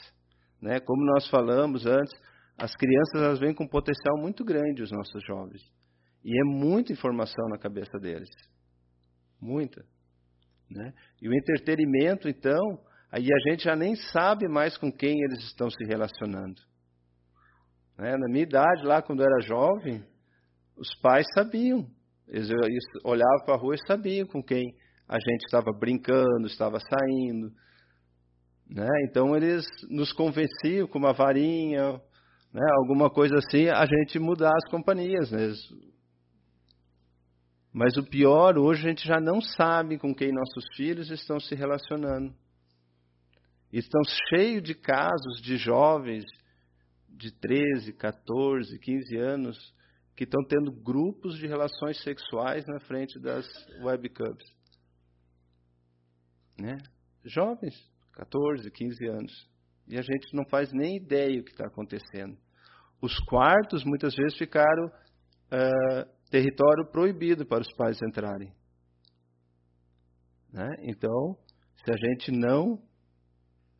Né? 0.60 0.80
Como 0.80 1.04
nós 1.04 1.28
falamos 1.28 1.86
antes, 1.86 2.12
as 2.56 2.74
crianças 2.74 3.22
elas 3.22 3.38
vêm 3.38 3.54
com 3.54 3.64
um 3.64 3.68
potencial 3.68 4.16
muito 4.18 4.44
grande, 4.44 4.82
os 4.82 4.90
nossos 4.90 5.22
jovens. 5.26 5.62
E 6.24 6.32
é 6.32 6.44
muita 6.44 6.92
informação 6.92 7.48
na 7.48 7.58
cabeça 7.58 7.98
deles. 7.98 8.28
Muita. 9.40 9.84
Né? 10.70 10.92
E 11.22 11.28
o 11.28 11.34
entretenimento, 11.34 12.28
então, 12.28 12.80
Aí 13.10 13.28
a 13.32 13.50
gente 13.50 13.64
já 13.64 13.76
nem 13.76 13.94
sabe 13.94 14.48
mais 14.48 14.76
com 14.76 14.90
quem 14.90 15.22
eles 15.22 15.38
estão 15.44 15.70
se 15.70 15.82
relacionando. 15.84 16.60
Né? 17.96 18.16
Na 18.16 18.28
minha 18.28 18.42
idade, 18.42 18.84
lá 18.84 19.00
quando 19.00 19.20
eu 19.20 19.26
era 19.26 19.40
jovem, 19.40 20.04
os 20.76 20.94
pais 21.00 21.26
sabiam. 21.34 21.86
Eles 22.28 22.50
olhavam 23.04 23.44
para 23.44 23.54
a 23.54 23.58
rua 23.58 23.74
e 23.74 23.86
sabiam 23.86 24.26
com 24.26 24.42
quem 24.42 24.74
a 25.08 25.18
gente 25.18 25.44
estava 25.44 25.72
brincando, 25.72 26.46
estava 26.46 26.78
saindo. 26.80 27.52
Né? 28.68 28.88
Então 29.08 29.36
eles 29.36 29.64
nos 29.88 30.12
convenciam 30.12 30.88
com 30.88 30.98
uma 30.98 31.12
varinha, 31.12 31.92
né? 32.52 32.66
alguma 32.80 33.08
coisa 33.08 33.36
assim, 33.36 33.68
a 33.68 33.86
gente 33.86 34.18
mudar 34.18 34.52
as 34.54 34.68
companhias. 34.68 35.30
Né? 35.30 35.52
Mas 37.78 37.98
o 37.98 38.02
pior, 38.02 38.56
hoje 38.56 38.86
a 38.86 38.88
gente 38.88 39.06
já 39.06 39.20
não 39.20 39.38
sabe 39.38 39.98
com 39.98 40.14
quem 40.14 40.32
nossos 40.32 40.64
filhos 40.74 41.10
estão 41.10 41.38
se 41.38 41.54
relacionando. 41.54 42.34
Estão 43.70 44.00
cheios 44.30 44.62
de 44.62 44.74
casos 44.74 45.42
de 45.42 45.58
jovens 45.58 46.24
de 47.06 47.30
13, 47.32 47.92
14, 47.92 48.78
15 48.78 49.18
anos 49.18 49.74
que 50.16 50.24
estão 50.24 50.42
tendo 50.48 50.72
grupos 50.72 51.36
de 51.36 51.46
relações 51.46 52.02
sexuais 52.02 52.64
na 52.66 52.80
frente 52.80 53.20
das 53.20 53.46
webcams. 53.82 54.42
Né? 56.58 56.78
Jovens, 57.26 57.74
14, 58.14 58.70
15 58.70 59.06
anos. 59.06 59.50
E 59.86 59.98
a 59.98 60.02
gente 60.02 60.34
não 60.34 60.46
faz 60.48 60.72
nem 60.72 60.96
ideia 60.96 61.38
o 61.38 61.44
que 61.44 61.50
está 61.50 61.66
acontecendo. 61.66 62.38
Os 63.02 63.18
quartos 63.26 63.84
muitas 63.84 64.14
vezes 64.16 64.38
ficaram 64.38 64.86
uh, 64.86 66.15
território 66.30 66.86
proibido 66.90 67.46
para 67.46 67.62
os 67.62 67.72
pais 67.74 68.00
entrarem. 68.02 68.52
Né? 70.52 70.68
Então, 70.80 71.36
se 71.84 71.90
a 71.90 71.96
gente 71.96 72.30
não 72.32 72.82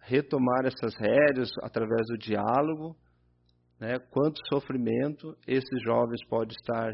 retomar 0.01 0.65
essas 0.67 0.95
rédeas 0.95 1.51
através 1.63 2.07
do 2.07 2.19
diálogo, 2.19 2.97
né, 3.81 3.99
quanto 4.11 4.41
sofrimento 4.49 5.37
esses 5.47 5.83
jovens 5.83 6.25
podem 6.29 6.55
estar 6.59 6.93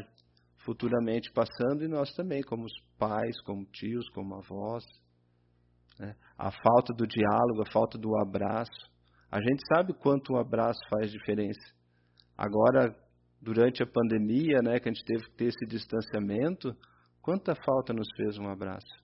futuramente 0.65 1.31
passando 1.31 1.83
e 1.83 1.87
nós 1.87 2.13
também, 2.15 2.41
como 2.41 2.65
pais, 2.97 3.39
como 3.41 3.65
tios, 3.65 4.09
como 4.09 4.35
avós. 4.35 4.83
Né, 5.99 6.15
a 6.37 6.49
falta 6.51 6.93
do 6.93 7.05
diálogo, 7.05 7.61
a 7.61 7.71
falta 7.71 7.97
do 7.97 8.17
abraço. 8.17 8.91
A 9.29 9.39
gente 9.39 9.61
sabe 9.73 9.93
quanto 9.93 10.33
um 10.33 10.39
abraço 10.39 10.79
faz 10.89 11.11
diferença. 11.11 11.61
Agora, 12.37 12.95
durante 13.43 13.83
a 13.83 13.85
pandemia, 13.85 14.61
né, 14.63 14.79
que 14.79 14.87
a 14.87 14.91
gente 14.91 15.03
teve 15.03 15.25
que 15.25 15.35
ter 15.35 15.45
esse 15.45 15.65
distanciamento, 15.67 16.73
quanta 17.21 17.53
falta 17.53 17.93
nos 17.93 18.07
fez 18.15 18.37
um 18.37 18.47
abraço. 18.47 19.03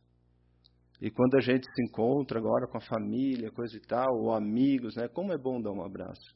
E 1.02 1.12
quando 1.12 1.36
a 1.36 1.42
gente 1.42 1.66
se 1.66 1.84
encontra 1.84 2.40
agora 2.40 2.68
com 2.68 2.78
a 2.78 2.82
família, 2.82 3.52
coisa 3.52 3.76
e 3.76 3.82
tal, 3.82 4.08
ou 4.16 4.34
amigos, 4.34 4.96
né? 4.96 5.08
Como 5.08 5.32
é 5.32 5.38
bom 5.38 5.62
dar 5.62 5.72
um 5.72 5.84
abraço. 5.84 6.36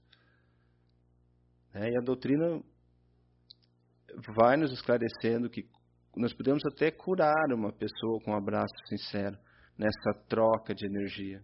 É, 1.73 1.89
e 1.89 1.97
a 1.97 2.01
doutrina 2.01 2.61
vai 4.35 4.55
nos 4.57 4.71
esclarecendo 4.71 5.49
que 5.49 5.65
nós 6.15 6.33
podemos 6.33 6.63
até 6.65 6.91
curar 6.91 7.51
uma 7.53 7.73
pessoa 7.73 8.21
com 8.23 8.31
um 8.31 8.37
abraço 8.37 8.73
sincero 8.87 9.37
nessa 9.77 10.13
troca 10.29 10.73
de 10.73 10.85
energia. 10.85 11.43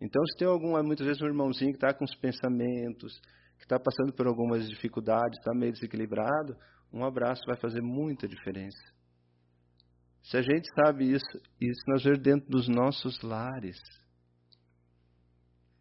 Então, 0.00 0.24
se 0.26 0.38
tem 0.38 0.48
algum, 0.48 0.82
muitas 0.82 1.06
vezes 1.06 1.22
um 1.22 1.26
irmãozinho 1.26 1.70
que 1.70 1.76
está 1.76 1.94
com 1.94 2.04
os 2.04 2.14
pensamentos, 2.16 3.20
que 3.64 3.66
está 3.66 3.80
passando 3.80 4.12
por 4.12 4.26
algumas 4.26 4.68
dificuldades, 4.68 5.38
está 5.38 5.54
meio 5.54 5.72
desequilibrado, 5.72 6.54
um 6.92 7.02
abraço 7.02 7.40
vai 7.46 7.56
fazer 7.56 7.80
muita 7.80 8.28
diferença. 8.28 8.92
Se 10.22 10.36
a 10.36 10.42
gente 10.42 10.68
sabe 10.74 11.10
isso, 11.10 11.40
isso 11.58 11.80
nós 11.88 12.04
vemos 12.04 12.20
dentro 12.20 12.48
dos 12.50 12.68
nossos 12.68 13.22
lares. 13.22 13.78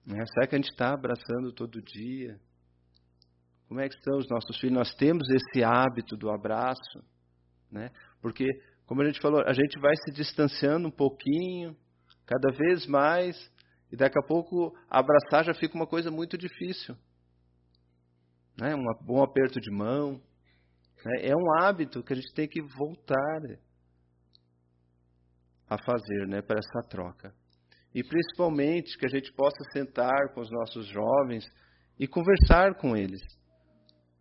Né? 0.06 0.24
Será 0.34 0.48
que 0.48 0.56
a 0.56 0.58
gente 0.58 0.72
está 0.72 0.94
abraçando 0.94 1.52
todo 1.52 1.82
dia? 1.82 2.40
Como 3.68 3.82
é 3.82 3.90
que 3.90 3.96
estão 3.96 4.18
os 4.18 4.30
nossos 4.30 4.58
filhos? 4.60 4.76
Nós 4.76 4.96
temos 4.96 5.28
esse 5.30 5.62
hábito 5.64 6.16
do 6.16 6.30
abraço, 6.30 7.04
né? 7.70 7.90
Porque, 8.22 8.46
como 8.86 9.02
a 9.02 9.06
gente 9.06 9.20
falou, 9.20 9.42
a 9.46 9.54
gente 9.54 9.80
vai 9.80 9.96
se 10.06 10.12
distanciando 10.12 10.88
um 10.88 10.92
pouquinho, 10.92 11.76
cada 12.26 12.50
vez 12.52 12.86
mais, 12.86 13.36
e 13.92 13.98
daqui 13.98 14.18
a 14.20 14.28
pouco 14.28 14.74
abraçar 14.90 15.44
já 15.46 15.54
fica 15.54 15.76
uma 15.76 15.88
coisa 15.88 16.12
muito 16.12 16.38
difícil. 16.38 16.96
Né? 18.60 18.76
Um 18.76 18.84
bom 19.02 19.24
aperto 19.24 19.60
de 19.60 19.72
mão. 19.72 20.22
Né? 21.06 21.28
É 21.28 21.36
um 21.36 21.60
hábito 21.60 22.04
que 22.04 22.14
a 22.14 22.16
gente 22.16 22.34
tem 22.34 22.48
que 22.48 22.62
voltar 22.62 23.42
a 25.70 25.78
fazer 25.84 26.28
né, 26.28 26.42
para 26.42 26.60
essa 26.60 26.88
troca. 26.88 27.34
E 27.94 28.04
principalmente 28.04 28.98
que 28.98 29.06
a 29.06 29.10
gente 29.10 29.32
possa 29.34 29.64
sentar 29.72 30.34
com 30.34 30.42
os 30.42 30.52
nossos 30.52 30.88
jovens 30.88 31.46
e 32.00 32.08
conversar 32.08 32.76
com 32.76 32.96
eles 32.96 33.22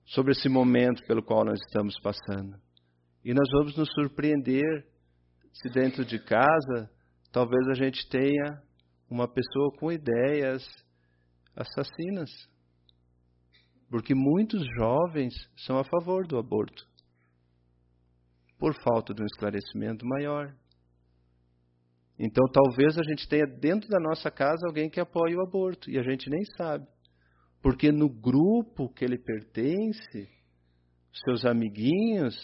sobre 0.04 0.32
esse 0.32 0.48
momento 0.48 1.02
pelo 1.06 1.22
qual 1.22 1.44
nós 1.44 1.58
estamos 1.66 1.94
passando. 2.00 2.60
E 3.24 3.32
nós 3.32 3.48
vamos 3.52 3.76
nos 3.76 3.88
surpreender 3.92 4.86
se 5.52 5.70
dentro 5.70 6.04
de 6.04 6.18
casa 6.18 6.90
talvez 7.30 7.66
a 7.68 7.74
gente 7.74 8.06
tenha 8.08 8.62
uma 9.08 9.26
pessoa 9.26 9.72
com 9.78 9.90
ideias 9.90 10.62
assassinas. 11.56 12.30
Porque 13.92 14.14
muitos 14.14 14.64
jovens 14.74 15.34
são 15.54 15.76
a 15.76 15.84
favor 15.84 16.26
do 16.26 16.38
aborto, 16.38 16.88
por 18.58 18.74
falta 18.82 19.12
de 19.12 19.22
um 19.22 19.26
esclarecimento 19.26 20.06
maior. 20.06 20.56
Então, 22.18 22.46
talvez 22.50 22.96
a 22.96 23.02
gente 23.02 23.28
tenha 23.28 23.44
dentro 23.46 23.90
da 23.90 24.00
nossa 24.00 24.30
casa 24.30 24.66
alguém 24.66 24.88
que 24.88 24.98
apoie 24.98 25.36
o 25.36 25.42
aborto 25.42 25.90
e 25.90 25.98
a 25.98 26.02
gente 26.02 26.30
nem 26.30 26.42
sabe. 26.56 26.86
Porque 27.60 27.92
no 27.92 28.08
grupo 28.08 28.88
que 28.94 29.04
ele 29.04 29.18
pertence, 29.18 30.26
seus 31.26 31.44
amiguinhos 31.44 32.34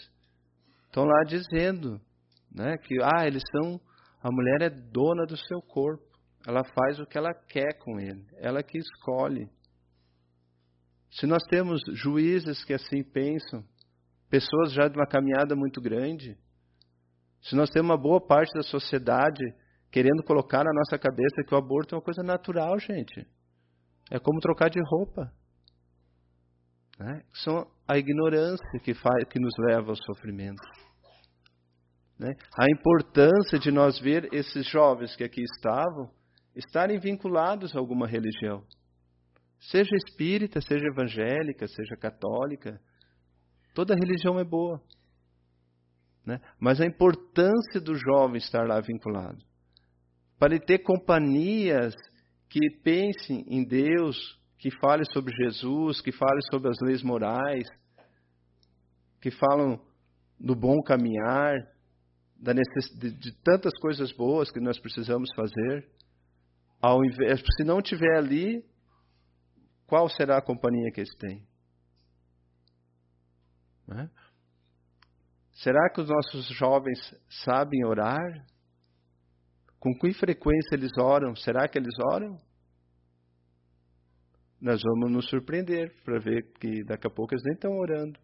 estão 0.85 1.03
lá 1.03 1.23
dizendo 1.23 1.99
né, 2.51 2.77
que 2.77 3.01
ah, 3.01 3.25
eles 3.25 3.41
são. 3.51 3.81
A 4.21 4.29
mulher 4.31 4.61
é 4.61 4.69
dona 4.69 5.25
do 5.25 5.35
seu 5.35 5.61
corpo. 5.61 6.05
Ela 6.45 6.63
faz 6.63 6.99
o 6.99 7.07
que 7.07 7.17
ela 7.17 7.33
quer 7.33 7.79
com 7.79 7.99
ele. 7.99 8.23
Ela 8.37 8.61
que 8.61 8.77
escolhe. 8.77 9.49
Se 11.11 11.25
nós 11.25 11.43
temos 11.49 11.81
juízes 11.93 12.63
que 12.63 12.73
assim 12.73 13.03
pensam, 13.03 13.63
pessoas 14.29 14.71
já 14.71 14.87
de 14.87 14.97
uma 14.97 15.07
caminhada 15.07 15.55
muito 15.55 15.81
grande, 15.81 16.37
se 17.41 17.55
nós 17.55 17.69
temos 17.69 17.89
uma 17.89 17.97
boa 17.97 18.21
parte 18.21 18.53
da 18.53 18.63
sociedade 18.63 19.43
querendo 19.91 20.23
colocar 20.23 20.63
na 20.63 20.73
nossa 20.73 20.97
cabeça 20.99 21.43
que 21.47 21.53
o 21.53 21.57
aborto 21.57 21.95
é 21.95 21.97
uma 21.97 22.03
coisa 22.03 22.21
natural, 22.21 22.77
gente. 22.79 23.27
É 24.11 24.19
como 24.19 24.39
trocar 24.39 24.69
de 24.69 24.79
roupa. 24.83 25.31
Né? 26.99 27.23
São 27.33 27.65
a 27.87 27.97
ignorância 27.97 28.79
que, 28.83 28.93
faz, 28.93 29.23
que 29.29 29.39
nos 29.39 29.53
leva 29.57 29.91
ao 29.91 29.95
sofrimento. 29.95 30.61
Né? 32.19 32.35
A 32.59 32.65
importância 32.69 33.57
de 33.57 33.71
nós 33.71 33.97
ver 33.99 34.27
esses 34.33 34.67
jovens 34.67 35.15
que 35.15 35.23
aqui 35.23 35.41
estavam 35.41 36.11
estarem 36.55 36.99
vinculados 36.99 37.75
a 37.75 37.79
alguma 37.79 38.05
religião. 38.05 38.63
Seja 39.59 39.95
espírita, 39.95 40.61
seja 40.61 40.85
evangélica, 40.85 41.67
seja 41.67 41.95
católica. 41.97 42.79
Toda 43.73 43.95
religião 43.95 44.39
é 44.39 44.43
boa. 44.43 44.81
Né? 46.25 46.39
Mas 46.59 46.79
a 46.79 46.85
importância 46.85 47.79
do 47.81 47.95
jovem 47.95 48.37
estar 48.37 48.65
lá 48.67 48.79
vinculado. 48.79 49.43
Para 50.37 50.55
ele 50.55 50.63
ter 50.63 50.79
companhias 50.79 51.93
que 52.47 52.59
pensem 52.83 53.45
em 53.47 53.63
Deus, 53.63 54.39
que 54.57 54.71
falem 54.79 55.05
sobre 55.11 55.33
Jesus, 55.35 56.01
que 56.01 56.11
falem 56.11 56.41
sobre 56.49 56.69
as 56.69 56.77
leis 56.81 57.03
morais, 57.03 57.67
que 59.21 59.29
falam 59.29 59.79
do 60.39 60.55
bom 60.55 60.81
caminhar, 60.81 61.55
da 62.37 62.53
de, 62.53 63.11
de 63.11 63.31
tantas 63.43 63.73
coisas 63.81 64.11
boas 64.13 64.49
que 64.49 64.61
nós 64.61 64.79
precisamos 64.79 65.29
fazer. 65.35 65.89
Ao 66.81 67.03
invés, 67.03 67.41
se 67.57 67.63
não 67.65 67.81
tiver 67.81 68.17
ali, 68.17 68.63
qual 69.89 70.07
será 70.07 70.37
a 70.37 70.41
companhia 70.41 70.91
que 70.91 70.99
eles 71.01 71.15
têm? 71.15 71.43
Né? 73.87 74.07
Será 75.53 75.89
que 75.89 75.99
os 75.99 76.07
nossos 76.07 76.45
jovens 76.55 76.99
sabem 77.43 77.83
orar? 77.83 78.45
Com 79.79 79.91
que 79.97 80.13
frequência 80.13 80.75
eles 80.75 80.91
oram? 80.97 81.35
Será 81.35 81.67
que 81.67 81.79
eles 81.79 81.93
oram? 82.13 82.37
Nós 84.61 84.79
vamos 84.83 85.11
nos 85.11 85.27
surpreender 85.27 85.91
para 86.03 86.19
ver 86.19 86.53
que 86.59 86.83
daqui 86.83 87.07
a 87.07 87.09
pouco 87.09 87.33
eles 87.33 87.43
nem 87.43 87.55
estão 87.55 87.71
orando. 87.71 88.19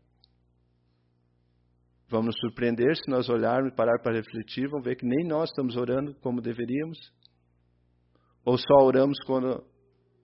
Vamos 2.07 2.27
nos 2.27 2.39
surpreender 2.41 2.95
se 2.95 3.10
nós 3.10 3.27
olharmos 3.27 3.72
e 3.72 3.75
parar 3.75 4.00
para 4.03 4.17
refletir, 4.17 4.69
vamos 4.69 4.86
ver 4.86 4.95
que 4.95 5.05
nem 5.05 5.25
nós 5.27 5.50
estamos 5.50 5.75
orando 5.75 6.13
como 6.22 6.41
deveríamos. 6.41 7.00
Ou 8.43 8.57
só 8.57 8.86
oramos 8.86 9.17
quando 9.25 9.65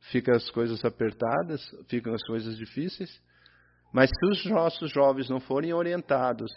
ficam 0.09 0.35
as 0.35 0.49
coisas 0.49 0.83
apertadas, 0.83 1.61
ficam 1.87 2.13
as 2.13 2.23
coisas 2.23 2.57
difíceis. 2.57 3.21
Mas 3.93 4.09
se 4.09 4.25
os 4.25 4.45
nossos 4.45 4.91
jovens 4.91 5.29
não 5.29 5.39
forem 5.39 5.73
orientados 5.73 6.51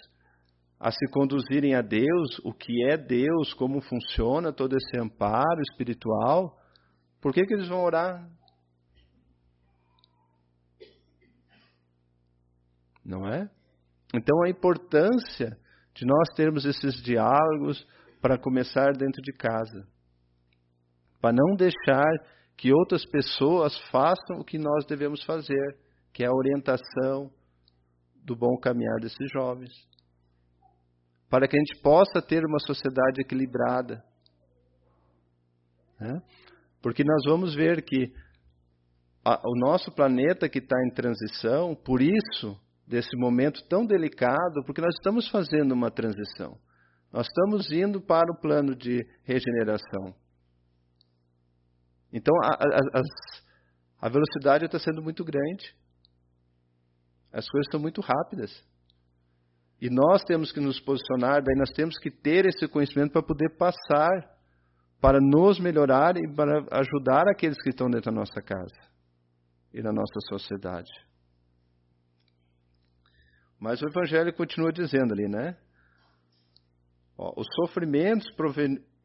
a 0.79 0.91
se 0.91 1.07
conduzirem 1.11 1.75
a 1.75 1.83
Deus, 1.83 2.39
o 2.45 2.53
que 2.53 2.85
é 2.89 2.97
Deus, 2.97 3.53
como 3.55 3.81
funciona 3.81 4.53
todo 4.53 4.77
esse 4.77 4.99
amparo 4.99 5.61
espiritual, 5.71 6.59
por 7.21 7.33
que, 7.33 7.45
que 7.45 7.55
eles 7.55 7.69
vão 7.69 7.83
orar? 7.83 8.29
Não 13.05 13.27
é? 13.27 13.49
Então 14.15 14.43
a 14.45 14.49
importância 14.49 15.59
de 15.95 16.07
nós 16.07 16.29
termos 16.37 16.65
esses 16.65 16.95
diálogos 17.03 17.87
para 18.21 18.39
começar 18.39 18.93
dentro 18.93 19.21
de 19.23 19.33
casa, 19.33 19.87
para 21.21 21.33
não 21.35 21.57
deixar 21.57 22.11
que 22.57 22.73
outras 22.73 23.05
pessoas 23.05 23.77
façam 23.91 24.39
o 24.39 24.45
que 24.45 24.59
nós 24.59 24.85
devemos 24.87 25.23
fazer, 25.25 25.77
que 26.13 26.25
é 26.25 26.27
a 26.27 26.35
orientação 26.35 27.31
do 28.25 28.37
bom 28.37 28.57
caminhar 28.57 29.01
desses 29.01 29.31
jovens 29.33 29.73
para 31.35 31.49
que 31.49 31.57
a 31.57 31.59
gente 31.59 31.83
possa 31.83 32.23
ter 32.23 32.45
uma 32.47 32.61
sociedade 32.61 33.21
equilibrada. 33.21 34.05
Né? 35.99 36.23
Porque 36.81 37.03
nós 37.03 37.25
vamos 37.27 37.57
ver 37.57 37.83
que 37.83 38.13
a, 39.25 39.41
o 39.45 39.59
nosso 39.59 39.91
planeta 39.91 40.49
que 40.49 40.61
está 40.61 40.77
em 40.87 40.95
transição, 40.95 41.75
por 41.75 42.01
isso, 42.01 42.57
desse 42.87 43.17
momento 43.17 43.67
tão 43.69 43.85
delicado, 43.85 44.63
porque 44.65 44.81
nós 44.81 44.95
estamos 44.95 45.29
fazendo 45.29 45.73
uma 45.73 45.91
transição. 45.91 46.57
Nós 47.13 47.27
estamos 47.27 47.69
indo 47.73 48.01
para 48.01 48.31
o 48.33 48.41
plano 48.41 48.73
de 48.73 49.05
regeneração. 49.25 50.15
Então, 52.15 52.33
a, 52.45 52.55
a, 52.55 54.07
a 54.07 54.09
velocidade 54.09 54.67
está 54.67 54.79
sendo 54.79 55.03
muito 55.03 55.25
grande. 55.25 55.75
As 57.33 57.49
coisas 57.49 57.67
estão 57.67 57.81
muito 57.81 58.01
rápidas. 58.01 58.65
E 59.81 59.91
nós 59.91 60.23
temos 60.23 60.53
que 60.53 60.61
nos 60.61 60.79
posicionar, 60.79 61.43
daí 61.43 61.57
nós 61.59 61.71
temos 61.71 61.99
que 61.99 62.13
ter 62.13 62.47
esse 62.47 62.69
conhecimento 62.69 63.13
para 63.13 63.23
poder 63.23 63.57
passar, 63.59 64.13
para 65.01 65.19
nos 65.21 65.59
melhorar 65.59 66.17
e 66.17 66.33
para 66.33 66.65
ajudar 66.79 67.29
aqueles 67.29 67.61
que 67.61 67.71
estão 67.71 67.91
dentro 67.91 68.13
da 68.13 68.17
nossa 68.17 68.41
casa 68.41 68.81
e 69.73 69.83
na 69.83 69.93
nossa 69.93 70.21
sociedade. 70.29 70.93
Mas 73.59 73.83
o 73.83 73.89
Evangelho 73.89 74.33
continua 74.33 74.73
dizendo 74.73 75.13
ali, 75.13 75.29
né? 75.29 75.57
Ó, 77.19 77.35
os 77.37 77.47
sofrimentos 77.57 78.31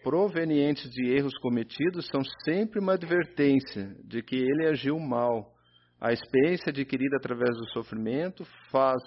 provenientes 0.03 0.89
de 0.91 1.09
erros 1.09 1.37
cometidos 1.39 2.07
são 2.07 2.21
sempre 2.45 2.79
uma 2.79 2.93
advertência 2.93 3.95
de 4.03 4.21
que 4.21 4.35
ele 4.35 4.67
agiu 4.67 4.97
mal. 4.99 5.53
A 5.99 6.13
experiência 6.13 6.69
adquirida 6.69 7.17
através 7.17 7.55
do 7.57 7.69
sofrimento 7.71 8.45
faz 8.71 9.01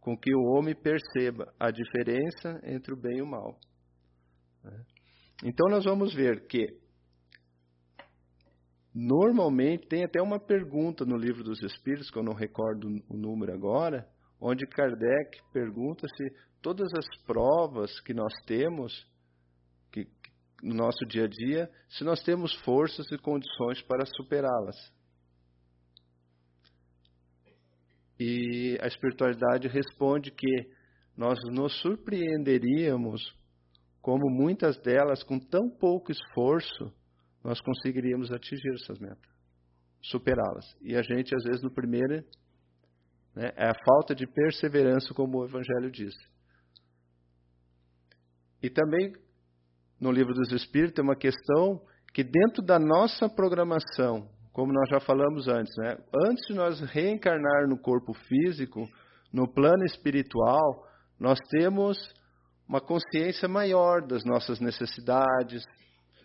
com 0.00 0.16
que 0.16 0.34
o 0.34 0.42
homem 0.52 0.74
perceba 0.74 1.52
a 1.58 1.70
diferença 1.70 2.60
entre 2.64 2.92
o 2.92 2.96
bem 2.96 3.18
e 3.18 3.22
o 3.22 3.26
mal. 3.26 3.58
Né? 4.62 4.84
Então 5.44 5.68
nós 5.68 5.84
vamos 5.84 6.14
ver 6.14 6.46
que 6.46 6.66
normalmente 8.94 9.86
tem 9.86 10.04
até 10.04 10.20
uma 10.22 10.40
pergunta 10.40 11.04
no 11.04 11.16
livro 11.16 11.44
dos 11.44 11.62
Espíritos, 11.62 12.10
que 12.10 12.18
eu 12.18 12.22
não 12.22 12.32
recordo 12.32 12.88
o 13.08 13.16
número 13.16 13.52
agora, 13.52 14.08
onde 14.40 14.66
Kardec 14.66 15.38
pergunta 15.52 16.06
se 16.16 16.24
todas 16.62 16.92
as 16.94 17.06
provas 17.24 18.00
que 18.00 18.14
nós 18.14 18.32
temos 18.46 19.06
no 20.62 20.74
nosso 20.74 21.04
dia 21.06 21.24
a 21.24 21.28
dia, 21.28 21.70
se 21.88 22.04
nós 22.04 22.22
temos 22.22 22.54
forças 22.62 23.10
e 23.10 23.18
condições 23.18 23.82
para 23.82 24.06
superá-las. 24.06 24.76
E 28.18 28.78
a 28.80 28.86
espiritualidade 28.86 29.68
responde 29.68 30.30
que 30.30 30.70
nós 31.16 31.38
nos 31.50 31.78
surpreenderíamos 31.80 33.34
como 34.06 34.30
muitas 34.30 34.78
delas, 34.82 35.24
com 35.24 35.36
tão 35.36 35.68
pouco 35.68 36.12
esforço, 36.12 36.94
nós 37.42 37.60
conseguiríamos 37.60 38.30
atingir 38.30 38.72
essas 38.74 39.00
metas, 39.00 39.30
superá-las. 40.00 40.64
E 40.80 40.94
a 40.94 41.02
gente, 41.02 41.34
às 41.34 41.42
vezes, 41.42 41.60
no 41.60 41.72
primeiro, 41.72 42.24
né, 43.34 43.52
é 43.56 43.68
a 43.68 43.74
falta 43.84 44.14
de 44.14 44.24
perseverança, 44.24 45.12
como 45.12 45.38
o 45.38 45.44
Evangelho 45.44 45.90
diz. 45.90 46.14
E 48.62 48.70
também, 48.70 49.12
no 50.00 50.10
Livro 50.10 50.34
dos 50.34 50.52
Espíritos, 50.52 50.94
tem 50.94 51.04
uma 51.04 51.16
questão 51.16 51.80
que, 52.12 52.22
dentro 52.22 52.62
da 52.62 52.78
nossa 52.78 53.28
programação, 53.28 54.28
como 54.52 54.72
nós 54.72 54.88
já 54.88 55.00
falamos 55.00 55.48
antes, 55.48 55.74
né? 55.76 55.98
Antes 56.26 56.46
de 56.46 56.54
nós 56.54 56.80
reencarnar 56.80 57.68
no 57.68 57.78
corpo 57.78 58.14
físico, 58.14 58.88
no 59.32 59.46
plano 59.46 59.84
espiritual, 59.84 60.86
nós 61.18 61.38
temos 61.50 61.98
uma 62.68 62.80
consciência 62.80 63.48
maior 63.48 64.06
das 64.06 64.24
nossas 64.24 64.60
necessidades, 64.60 65.64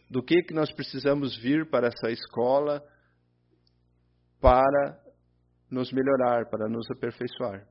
do 0.09 0.23
que 0.23 0.41
que 0.43 0.53
nós 0.53 0.71
precisamos 0.71 1.37
vir 1.37 1.69
para 1.69 1.87
essa 1.87 2.09
escola 2.11 2.83
para 4.41 4.99
nos 5.69 5.91
melhorar, 5.91 6.49
para 6.49 6.67
nos 6.67 6.89
aperfeiçoar. 6.91 7.65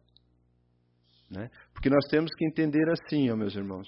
Né? 1.31 1.51
Porque 1.73 1.91
nós 1.91 2.07
temos 2.09 2.31
que 2.35 2.47
entender 2.47 2.89
assim, 2.91 3.31
ó, 3.31 3.37
meus 3.37 3.55
irmãos. 3.55 3.87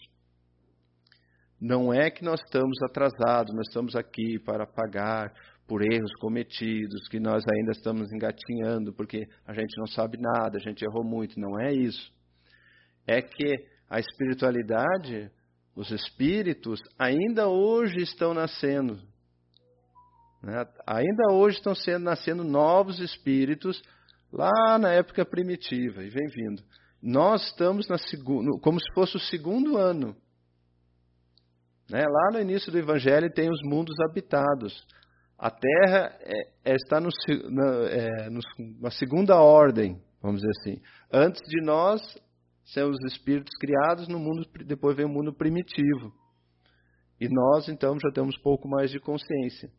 Não 1.64 1.94
é 1.94 2.10
que 2.10 2.24
nós 2.24 2.40
estamos 2.40 2.76
atrasados, 2.82 3.54
nós 3.54 3.68
estamos 3.68 3.94
aqui 3.94 4.36
para 4.40 4.66
pagar 4.66 5.32
por 5.64 5.80
erros 5.80 6.12
cometidos, 6.18 7.06
que 7.08 7.20
nós 7.20 7.44
ainda 7.54 7.70
estamos 7.70 8.12
engatinhando 8.12 8.92
porque 8.92 9.28
a 9.46 9.54
gente 9.54 9.78
não 9.78 9.86
sabe 9.86 10.18
nada, 10.18 10.56
a 10.56 10.60
gente 10.60 10.84
errou 10.84 11.04
muito. 11.04 11.38
Não 11.38 11.60
é 11.60 11.72
isso. 11.72 12.12
É 13.06 13.22
que 13.22 13.64
a 13.88 14.00
espiritualidade, 14.00 15.30
os 15.76 15.92
espíritos, 15.92 16.82
ainda 16.98 17.46
hoje 17.48 17.98
estão 17.98 18.34
nascendo. 18.34 18.98
Né? 20.42 20.66
Ainda 20.84 21.32
hoje 21.32 21.58
estão 21.58 21.76
sendo 21.76 22.02
nascendo 22.02 22.42
novos 22.42 22.98
espíritos 22.98 23.80
lá 24.32 24.80
na 24.80 24.92
época 24.92 25.24
primitiva 25.24 26.02
e 26.02 26.10
vem 26.10 26.26
vindo. 26.26 26.60
Nós 27.00 27.46
estamos 27.46 27.86
na 27.86 27.98
segundo, 27.98 28.58
como 28.58 28.80
se 28.80 28.92
fosse 28.92 29.14
o 29.14 29.20
segundo 29.20 29.78
ano 29.78 30.16
né? 31.92 32.06
Lá 32.08 32.30
no 32.32 32.40
início 32.40 32.72
do 32.72 32.78
Evangelho 32.78 33.30
tem 33.30 33.50
os 33.50 33.60
mundos 33.62 33.94
habitados. 34.00 34.82
A 35.38 35.50
Terra 35.50 36.16
é, 36.20 36.72
é, 36.72 36.74
está 36.74 36.98
no, 36.98 37.10
na, 37.50 37.66
é, 37.90 38.30
numa 38.30 38.90
segunda 38.90 39.38
ordem, 39.38 40.00
vamos 40.22 40.40
dizer 40.40 40.52
assim. 40.58 40.80
Antes 41.12 41.42
de 41.46 41.60
nós 41.62 42.00
ser 42.64 42.84
os 42.84 42.96
espíritos 43.12 43.52
criados, 43.60 44.08
no 44.08 44.18
mundo, 44.18 44.46
depois 44.64 44.96
vem 44.96 45.04
o 45.04 45.08
mundo 45.08 45.34
primitivo. 45.34 46.14
E 47.20 47.28
nós, 47.28 47.68
então, 47.68 47.98
já 48.00 48.10
temos 48.10 48.38
pouco 48.38 48.66
mais 48.66 48.90
de 48.90 48.98
consciência. 48.98 49.70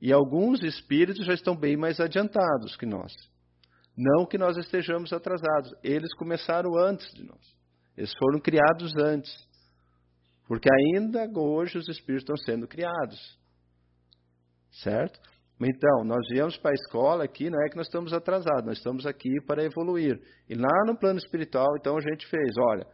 E 0.00 0.12
alguns 0.12 0.62
espíritos 0.62 1.26
já 1.26 1.34
estão 1.34 1.56
bem 1.56 1.76
mais 1.76 1.98
adiantados 1.98 2.76
que 2.76 2.86
nós. 2.86 3.12
Não 3.96 4.24
que 4.24 4.38
nós 4.38 4.56
estejamos 4.56 5.12
atrasados. 5.12 5.74
Eles 5.82 6.14
começaram 6.14 6.76
antes 6.78 7.12
de 7.12 7.24
nós. 7.24 7.40
Eles 7.96 8.12
foram 8.16 8.38
criados 8.38 8.94
antes. 8.96 9.34
Porque 10.46 10.68
ainda 10.72 11.28
hoje 11.34 11.78
os 11.78 11.88
espíritos 11.88 12.22
estão 12.22 12.36
sendo 12.36 12.68
criados. 12.68 13.38
Certo? 14.82 15.18
Então, 15.60 16.04
nós 16.04 16.26
viemos 16.28 16.56
para 16.58 16.72
a 16.72 16.74
escola 16.74 17.24
aqui, 17.24 17.48
não 17.48 17.60
é 17.64 17.68
que 17.70 17.76
nós 17.76 17.86
estamos 17.86 18.12
atrasados, 18.12 18.64
nós 18.64 18.76
estamos 18.76 19.06
aqui 19.06 19.40
para 19.46 19.64
evoluir. 19.64 20.20
E 20.48 20.54
lá 20.54 20.84
no 20.86 20.98
plano 20.98 21.18
espiritual, 21.18 21.76
então 21.78 21.96
a 21.96 22.00
gente 22.00 22.26
fez, 22.26 22.54
olha, 22.58 22.86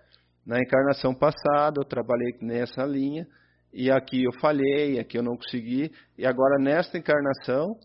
na 0.47 0.59
encarnação 0.59 1.13
passada 1.13 1.81
eu 1.81 1.85
trabalhei 1.85 2.37
nessa 2.41 2.85
linha, 2.85 3.27
e 3.73 3.91
aqui 3.91 4.23
eu 4.23 4.33
falhei, 4.41 5.01
aqui 5.01 5.19
eu 5.19 5.23
não 5.25 5.37
consegui, 5.37 5.91
e 6.17 6.25
agora 6.25 6.63
nesta 6.63 6.97
encarnação, 6.97 7.77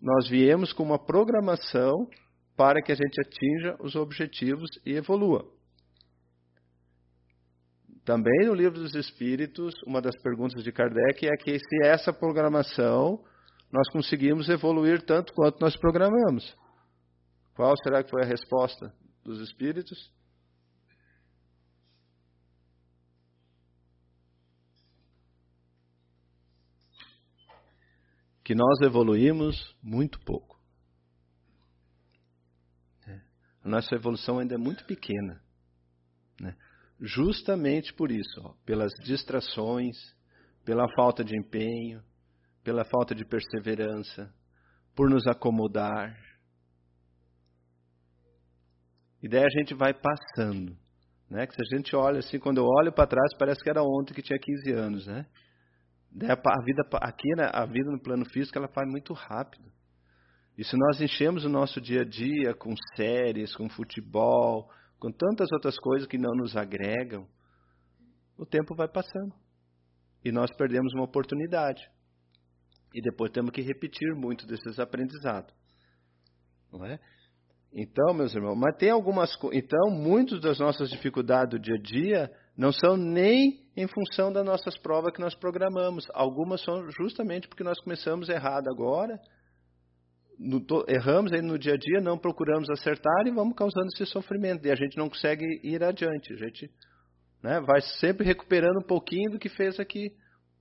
nós 0.00 0.28
viemos 0.28 0.72
com 0.72 0.84
uma 0.84 1.04
programação 1.04 2.08
para 2.56 2.80
que 2.80 2.92
a 2.92 2.94
gente 2.94 3.20
atinja 3.20 3.76
os 3.80 3.96
objetivos 3.96 4.68
e 4.86 4.92
evolua. 4.94 5.44
Também 8.04 8.46
no 8.46 8.54
livro 8.54 8.80
dos 8.80 8.94
Espíritos, 8.96 9.74
uma 9.86 10.00
das 10.00 10.20
perguntas 10.20 10.64
de 10.64 10.72
Kardec 10.72 11.24
é 11.24 11.36
que 11.36 11.56
se 11.56 11.84
essa 11.84 12.12
programação 12.12 13.22
nós 13.72 13.88
conseguimos 13.90 14.48
evoluir 14.48 15.02
tanto 15.02 15.32
quanto 15.32 15.60
nós 15.60 15.76
programamos. 15.76 16.54
Qual 17.54 17.74
será 17.82 18.02
que 18.02 18.10
foi 18.10 18.22
a 18.22 18.26
resposta 18.26 18.92
dos 19.24 19.40
Espíritos? 19.40 20.12
Que 28.44 28.54
nós 28.54 28.80
evoluímos 28.80 29.76
muito 29.82 30.18
pouco. 30.20 30.60
É. 33.06 33.20
A 33.64 33.68
nossa 33.68 33.94
evolução 33.94 34.38
ainda 34.38 34.54
é 34.54 34.58
muito 34.58 34.84
pequena. 34.84 35.41
Justamente 37.04 37.92
por 37.92 38.12
isso, 38.12 38.40
ó, 38.44 38.54
pelas 38.64 38.92
distrações, 39.02 39.96
pela 40.64 40.86
falta 40.94 41.24
de 41.24 41.36
empenho, 41.36 42.00
pela 42.62 42.84
falta 42.84 43.12
de 43.12 43.24
perseverança, 43.24 44.32
por 44.94 45.10
nos 45.10 45.26
acomodar. 45.26 46.16
E 49.20 49.28
daí 49.28 49.44
a 49.44 49.50
gente 49.58 49.74
vai 49.74 49.92
passando. 49.92 50.76
Né? 51.28 51.44
Que 51.44 51.54
se 51.54 51.62
a 51.62 51.76
gente 51.76 51.96
olha 51.96 52.20
assim, 52.20 52.38
quando 52.38 52.58
eu 52.58 52.66
olho 52.66 52.92
para 52.92 53.08
trás, 53.08 53.34
parece 53.36 53.60
que 53.64 53.70
era 53.70 53.82
ontem 53.82 54.14
que 54.14 54.22
tinha 54.22 54.38
15 54.38 54.72
anos. 54.72 55.06
Né? 55.08 55.26
Daí 56.08 56.30
a 56.30 56.64
vida, 56.64 56.82
aqui, 57.00 57.34
né, 57.34 57.50
a 57.52 57.66
vida 57.66 57.90
no 57.90 58.00
plano 58.00 58.24
físico, 58.26 58.56
ela 58.56 58.70
vai 58.72 58.86
muito 58.86 59.12
rápido. 59.12 59.72
E 60.56 60.62
se 60.62 60.76
nós 60.76 61.00
enchemos 61.00 61.44
o 61.44 61.48
nosso 61.48 61.80
dia 61.80 62.02
a 62.02 62.04
dia 62.04 62.54
com 62.54 62.74
séries, 62.94 63.56
com 63.56 63.68
futebol, 63.68 64.70
com 65.02 65.10
tantas 65.10 65.50
outras 65.50 65.76
coisas 65.80 66.06
que 66.06 66.16
não 66.16 66.30
nos 66.30 66.56
agregam, 66.56 67.26
o 68.38 68.46
tempo 68.46 68.72
vai 68.72 68.86
passando. 68.86 69.34
E 70.24 70.30
nós 70.30 70.48
perdemos 70.56 70.94
uma 70.94 71.02
oportunidade. 71.02 71.90
E 72.94 73.02
depois 73.02 73.32
temos 73.32 73.50
que 73.50 73.62
repetir 73.62 74.14
muito 74.14 74.46
desses 74.46 74.78
aprendizados. 74.78 75.52
Não 76.72 76.86
é? 76.86 77.00
Então, 77.72 78.14
meus 78.14 78.32
irmãos, 78.32 78.54
mas 78.54 78.76
tem 78.76 78.90
algumas 78.90 79.36
Então, 79.52 79.90
muitas 79.90 80.40
das 80.40 80.60
nossas 80.60 80.88
dificuldades 80.88 81.50
do 81.50 81.58
dia 81.58 81.74
a 81.74 81.82
dia 81.82 82.30
não 82.56 82.70
são 82.70 82.96
nem 82.96 83.66
em 83.76 83.88
função 83.88 84.32
das 84.32 84.44
nossas 84.44 84.78
provas 84.78 85.12
que 85.12 85.20
nós 85.20 85.34
programamos. 85.34 86.06
Algumas 86.14 86.62
são 86.62 86.88
justamente 86.92 87.48
porque 87.48 87.64
nós 87.64 87.80
começamos 87.80 88.28
errado 88.28 88.68
agora 88.68 89.18
no, 90.38 90.64
erramos 90.88 91.32
aí 91.32 91.42
no 91.42 91.58
dia 91.58 91.74
a 91.74 91.76
dia, 91.76 92.00
não 92.00 92.18
procuramos 92.18 92.68
acertar 92.70 93.26
e 93.26 93.30
vamos 93.30 93.54
causando 93.54 93.86
esse 93.94 94.06
sofrimento. 94.06 94.66
E 94.66 94.70
a 94.70 94.74
gente 94.74 94.96
não 94.96 95.08
consegue 95.08 95.44
ir 95.62 95.82
adiante. 95.82 96.32
A 96.32 96.36
gente 96.36 96.70
né, 97.42 97.60
vai 97.60 97.80
sempre 97.80 98.26
recuperando 98.26 98.78
um 98.78 98.86
pouquinho 98.86 99.32
do 99.32 99.38
que 99.38 99.48
fez 99.48 99.78
aqui 99.78 100.12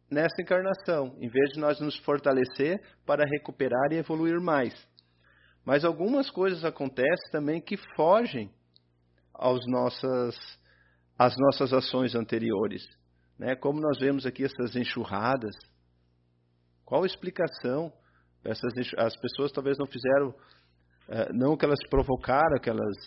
nessa 0.10 0.42
encarnação, 0.42 1.16
em 1.20 1.30
vez 1.30 1.52
de 1.52 1.60
nós 1.60 1.80
nos 1.80 1.96
fortalecer 2.00 2.82
para 3.06 3.26
recuperar 3.26 3.92
e 3.92 3.96
evoluir 3.96 4.42
mais. 4.42 4.76
Mas 5.64 5.86
algumas 5.86 6.30
coisas 6.30 6.66
acontecem 6.66 7.32
também 7.32 7.62
que 7.62 7.78
fogem 7.96 8.52
aos 9.34 9.66
nossas, 9.68 10.36
às 11.18 11.36
nossas 11.38 11.72
ações 11.72 12.14
anteriores. 12.14 12.84
Né? 13.38 13.56
Como 13.56 13.80
nós 13.80 14.00
vemos 14.00 14.26
aqui 14.26 14.44
essas 14.44 14.76
enxurradas. 14.76 15.56
Qual 16.84 17.04
a 17.04 17.08
explicação? 17.08 17.94
Essas, 18.44 18.74
as 18.98 19.16
pessoas 19.18 19.52
talvez 19.52 19.78
não 19.78 19.86
fizeram, 19.86 20.34
é, 21.08 21.34
não 21.34 21.56
que 21.56 21.66
elas 21.66 21.80
provocaram 21.90 22.56
aquelas, 22.56 22.98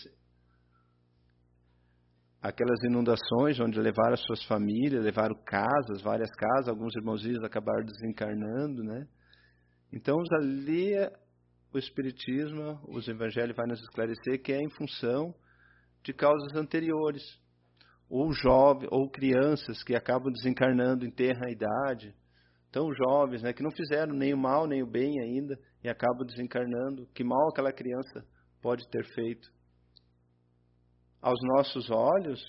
aquelas 2.40 2.83
inundações 2.85 3.59
onde 3.59 3.81
levaram 3.81 4.14
as 4.14 4.23
suas 4.23 4.44
famílias, 4.44 5.05
levaram 5.05 5.35
casas, 5.44 6.03
várias 6.03 6.31
casas, 6.31 6.68
alguns 6.68 6.94
irmãozinhos 6.94 7.42
acabaram 7.42 7.85
desencarnando, 7.85 8.83
né? 8.85 9.07
Então, 9.92 10.16
ali 10.33 10.94
o 11.73 11.79
Espiritismo, 11.79 12.81
os 12.88 13.09
Evangelhos 13.09 13.57
vai 13.57 13.66
nos 13.66 13.81
esclarecer 13.81 14.40
que 14.40 14.53
é 14.53 14.59
em 14.59 14.70
função 14.70 15.35
de 16.05 16.12
causas 16.12 16.55
anteriores, 16.55 17.23
ou 18.09 18.33
jovens, 18.33 18.88
ou 18.92 19.11
crianças 19.11 19.83
que 19.83 19.94
acabam 19.97 20.33
desencarnando 20.33 21.05
em 21.05 21.11
terra 21.11 21.51
idade, 21.51 22.14
tão 22.74 22.92
jovens, 22.92 23.40
né, 23.40 23.52
que 23.52 23.62
não 23.62 23.70
fizeram 23.70 24.12
nem 24.12 24.34
o 24.34 24.37
mal 24.37 24.66
nem 24.66 24.82
o 24.82 24.87
bem 24.87 25.20
ainda 25.20 25.56
e 25.80 25.88
acabam 25.88 26.26
desencarnando. 26.26 27.06
Que 27.14 27.22
mal 27.22 27.48
aquela 27.48 27.72
criança 27.72 28.26
pode 28.60 28.88
ter 28.88 29.04
feito? 29.14 29.48
Aos 31.22 31.38
nossos 31.54 31.88
olhos, 31.88 32.42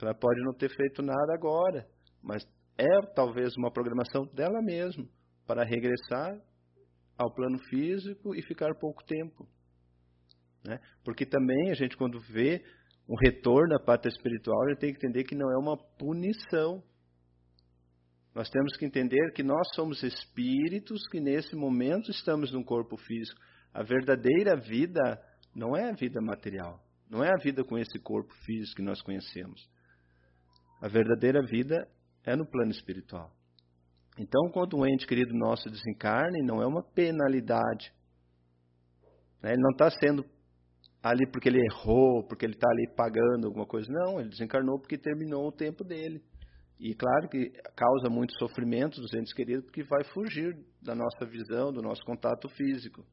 ela 0.00 0.12
pode 0.12 0.42
não 0.42 0.52
ter 0.52 0.68
feito 0.68 1.00
nada 1.00 1.32
agora, 1.32 1.86
mas 2.20 2.44
é 2.76 3.00
talvez 3.14 3.56
uma 3.56 3.70
programação 3.70 4.26
dela 4.34 4.60
mesma 4.60 5.06
para 5.46 5.62
regressar 5.62 6.36
ao 7.16 7.32
plano 7.32 7.60
físico 7.68 8.34
e 8.34 8.42
ficar 8.42 8.74
pouco 8.80 9.04
tempo. 9.04 9.46
Né? 10.64 10.80
Porque 11.04 11.24
também 11.24 11.70
a 11.70 11.74
gente, 11.74 11.96
quando 11.96 12.18
vê 12.18 12.64
um 13.08 13.14
retorno 13.14 13.76
à 13.76 13.78
pátria 13.78 14.10
espiritual, 14.10 14.60
a 14.64 14.70
gente 14.70 14.80
tem 14.80 14.92
que 14.92 15.06
entender 15.06 15.22
que 15.22 15.36
não 15.36 15.52
é 15.52 15.56
uma 15.56 15.76
punição, 15.76 16.82
nós 18.34 18.48
temos 18.48 18.76
que 18.76 18.86
entender 18.86 19.32
que 19.32 19.42
nós 19.42 19.66
somos 19.74 20.02
espíritos 20.02 21.06
que 21.08 21.20
nesse 21.20 21.54
momento 21.54 22.10
estamos 22.10 22.50
num 22.50 22.64
corpo 22.64 22.96
físico. 22.96 23.40
A 23.74 23.82
verdadeira 23.82 24.56
vida 24.56 25.20
não 25.54 25.76
é 25.76 25.90
a 25.90 25.92
vida 25.92 26.20
material, 26.20 26.82
não 27.10 27.22
é 27.22 27.30
a 27.30 27.42
vida 27.42 27.62
com 27.62 27.76
esse 27.76 27.98
corpo 27.98 28.32
físico 28.44 28.76
que 28.76 28.82
nós 28.82 29.02
conhecemos. 29.02 29.68
A 30.80 30.88
verdadeira 30.88 31.42
vida 31.42 31.86
é 32.24 32.34
no 32.34 32.46
plano 32.46 32.70
espiritual. 32.70 33.30
Então, 34.18 34.50
quando 34.50 34.76
um 34.76 34.86
ente 34.86 35.06
querido 35.06 35.34
nosso 35.34 35.70
desencarna, 35.70 36.38
não 36.42 36.62
é 36.62 36.66
uma 36.66 36.82
penalidade. 36.82 37.92
Né? 39.42 39.52
Ele 39.52 39.62
não 39.62 39.70
está 39.70 39.90
sendo 39.90 40.24
ali 41.02 41.26
porque 41.30 41.48
ele 41.48 41.60
errou, 41.70 42.26
porque 42.26 42.44
ele 42.44 42.54
está 42.54 42.68
ali 42.70 42.88
pagando 42.94 43.46
alguma 43.46 43.66
coisa. 43.66 43.90
Não, 43.90 44.20
ele 44.20 44.28
desencarnou 44.28 44.78
porque 44.78 44.98
terminou 44.98 45.48
o 45.48 45.52
tempo 45.52 45.82
dele. 45.82 46.22
E 46.82 46.96
claro 46.96 47.28
que 47.28 47.48
causa 47.76 48.10
muito 48.10 48.36
sofrimento 48.40 49.00
dos 49.00 49.14
entes 49.14 49.32
queridos, 49.32 49.64
porque 49.66 49.84
vai 49.84 50.02
fugir 50.02 50.52
da 50.82 50.96
nossa 50.96 51.24
visão, 51.24 51.72
do 51.72 51.80
nosso 51.80 52.02
contato 52.04 52.48
físico. 52.48 53.06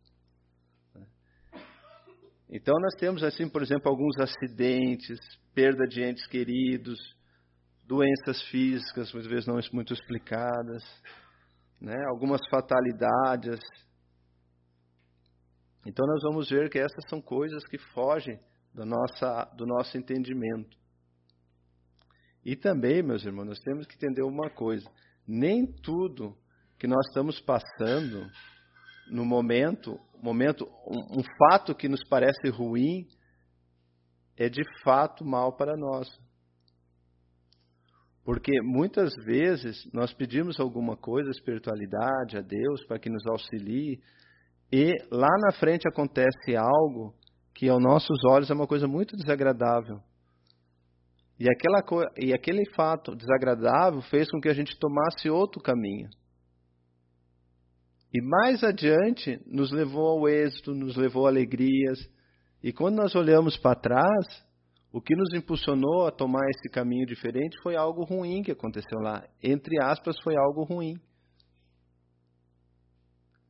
Então 2.49 2.73
nós 2.82 2.95
temos 2.95 3.21
assim, 3.21 3.47
por 3.47 3.62
exemplo, 3.62 3.88
alguns 3.88 4.17
acidentes, 4.17 5.19
perda 5.53 5.86
de 5.86 6.01
entes 6.01 6.25
queridos, 6.25 6.97
doenças 7.86 8.41
físicas, 8.49 9.13
muitas 9.13 9.29
vezes 9.29 9.45
não 9.45 9.60
muito 9.71 9.93
explicadas, 9.93 10.84
né? 11.79 11.95
algumas 12.08 12.41
fatalidades. 12.49 13.60
Então 15.86 16.08
nós 16.08 16.23
vamos 16.23 16.49
ver 16.49 16.71
que 16.71 16.79
essas 16.79 17.08
são 17.08 17.21
coisas 17.21 17.63
que 17.67 17.77
fogem 17.93 18.39
do, 18.73 18.84
nossa, 18.84 19.43
do 19.55 19.67
nosso 19.67 19.95
entendimento. 19.95 20.75
E 22.43 22.56
também, 22.56 23.04
meus 23.04 23.23
irmãos, 23.23 23.45
nós 23.45 23.60
temos 23.60 23.86
que 23.86 23.95
entender 23.95 24.23
uma 24.23 24.49
coisa: 24.49 24.89
nem 25.28 25.65
tudo 25.65 26.38
que 26.78 26.88
nós 26.88 27.06
estamos 27.08 27.39
passando 27.41 28.30
no 29.10 29.25
momento, 29.25 29.99
momento 30.21 30.65
um, 30.88 31.19
um 31.19 31.23
fato 31.38 31.75
que 31.75 31.89
nos 31.89 32.04
parece 32.08 32.49
ruim, 32.49 33.08
é 34.38 34.47
de 34.47 34.63
fato 34.84 35.25
mal 35.25 35.56
para 35.56 35.75
nós. 35.75 36.08
Porque 38.23 38.62
muitas 38.62 39.13
vezes 39.25 39.89
nós 39.91 40.13
pedimos 40.13 40.60
alguma 40.60 40.95
coisa, 40.95 41.32
espiritualidade, 41.32 42.38
a 42.38 42.41
Deus, 42.41 42.86
para 42.86 42.99
que 42.99 43.10
nos 43.10 43.25
auxilie, 43.25 43.99
e 44.71 44.93
lá 45.12 45.36
na 45.41 45.52
frente 45.54 45.88
acontece 45.88 46.56
algo 46.56 47.13
que 47.56 47.67
aos 47.67 47.82
nossos 47.82 48.23
olhos 48.25 48.49
é 48.49 48.54
uma 48.54 48.67
coisa 48.67 48.88
muito 48.88 49.17
desagradável. 49.17 49.99
E, 51.39 51.49
aquela, 51.49 51.82
e 52.17 52.34
aquele 52.34 52.69
fato 52.75 53.15
desagradável 53.15 54.02
fez 54.02 54.30
com 54.30 54.41
que 54.41 54.49
a 54.49 54.54
gente 54.54 54.78
tomasse 54.78 55.30
outro 55.30 55.62
caminho. 55.62 56.10
E 58.13 58.21
mais 58.21 58.62
adiante 58.63 59.39
nos 59.45 59.71
levou 59.71 60.08
ao 60.08 60.28
êxito, 60.28 60.73
nos 60.73 60.97
levou 60.97 61.28
a 61.28 61.30
alegrias. 61.30 61.97
E 62.62 62.73
quando 62.73 62.97
nós 62.97 63.15
olhamos 63.15 63.56
para 63.56 63.80
trás, 63.80 64.25
o 64.91 64.99
que 64.99 65.15
nos 65.15 65.34
impulsionou 65.34 66.08
a 66.08 66.12
tomar 66.12 66.45
esse 66.49 66.69
caminho 66.69 67.06
diferente 67.06 67.58
foi 67.62 67.75
algo 67.75 68.04
ruim 68.04 68.41
que 68.41 68.52
aconteceu 68.52 68.99
lá. 68.99 69.23
Entre 69.41 69.82
aspas, 69.82 70.19
foi 70.21 70.36
algo 70.36 70.63
ruim. 70.63 70.99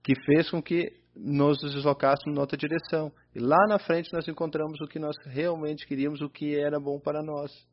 Que 0.03 0.13
fez 0.25 0.49
com 0.51 0.61
que 0.61 0.91
nos 1.15 1.59
deslocássemos 1.59 2.37
em 2.37 2.39
outra 2.39 2.57
direção. 2.57 3.11
E 3.33 3.39
lá 3.39 3.65
na 3.67 3.79
frente 3.79 4.13
nós 4.13 4.27
encontramos 4.27 4.79
o 4.81 4.87
que 4.87 4.99
nós 4.99 5.15
realmente 5.25 5.87
queríamos, 5.87 6.21
o 6.21 6.29
que 6.29 6.55
era 6.55 6.79
bom 6.79 6.99
para 6.99 7.23
nós. 7.23 7.68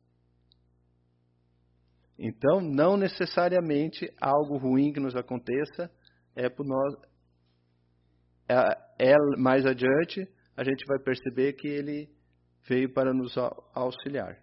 Então, 2.17 2.59
não 2.59 2.97
necessariamente 2.97 4.11
algo 4.19 4.57
ruim 4.57 4.91
que 4.91 4.99
nos 4.99 5.15
aconteça 5.15 5.91
é 6.35 6.49
por 6.49 6.65
nós. 6.65 6.95
É, 8.49 9.11
é, 9.11 9.15
mais 9.37 9.65
adiante, 9.65 10.27
a 10.55 10.63
gente 10.63 10.83
vai 10.87 10.99
perceber 10.99 11.53
que 11.53 11.67
ele 11.67 12.09
veio 12.67 12.91
para 12.91 13.13
nos 13.13 13.35
auxiliar. 13.73 14.41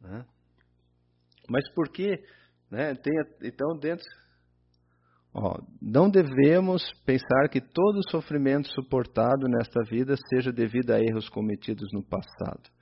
Né? 0.00 0.24
Mas 1.48 1.68
por 1.74 1.90
que? 1.90 2.22
Né? 2.70 2.94
Tem, 2.94 3.12
então, 3.42 3.76
dentro. 3.78 4.04
Ó, 5.34 5.60
não 5.82 6.08
devemos 6.08 6.92
pensar 7.04 7.48
que 7.50 7.60
todo 7.60 8.08
sofrimento 8.08 8.68
suportado 8.68 9.48
nesta 9.48 9.82
vida 9.82 10.14
seja 10.28 10.52
devido 10.52 10.92
a 10.92 11.00
erros 11.00 11.28
cometidos 11.28 11.90
no 11.92 12.04
passado. 12.04 12.73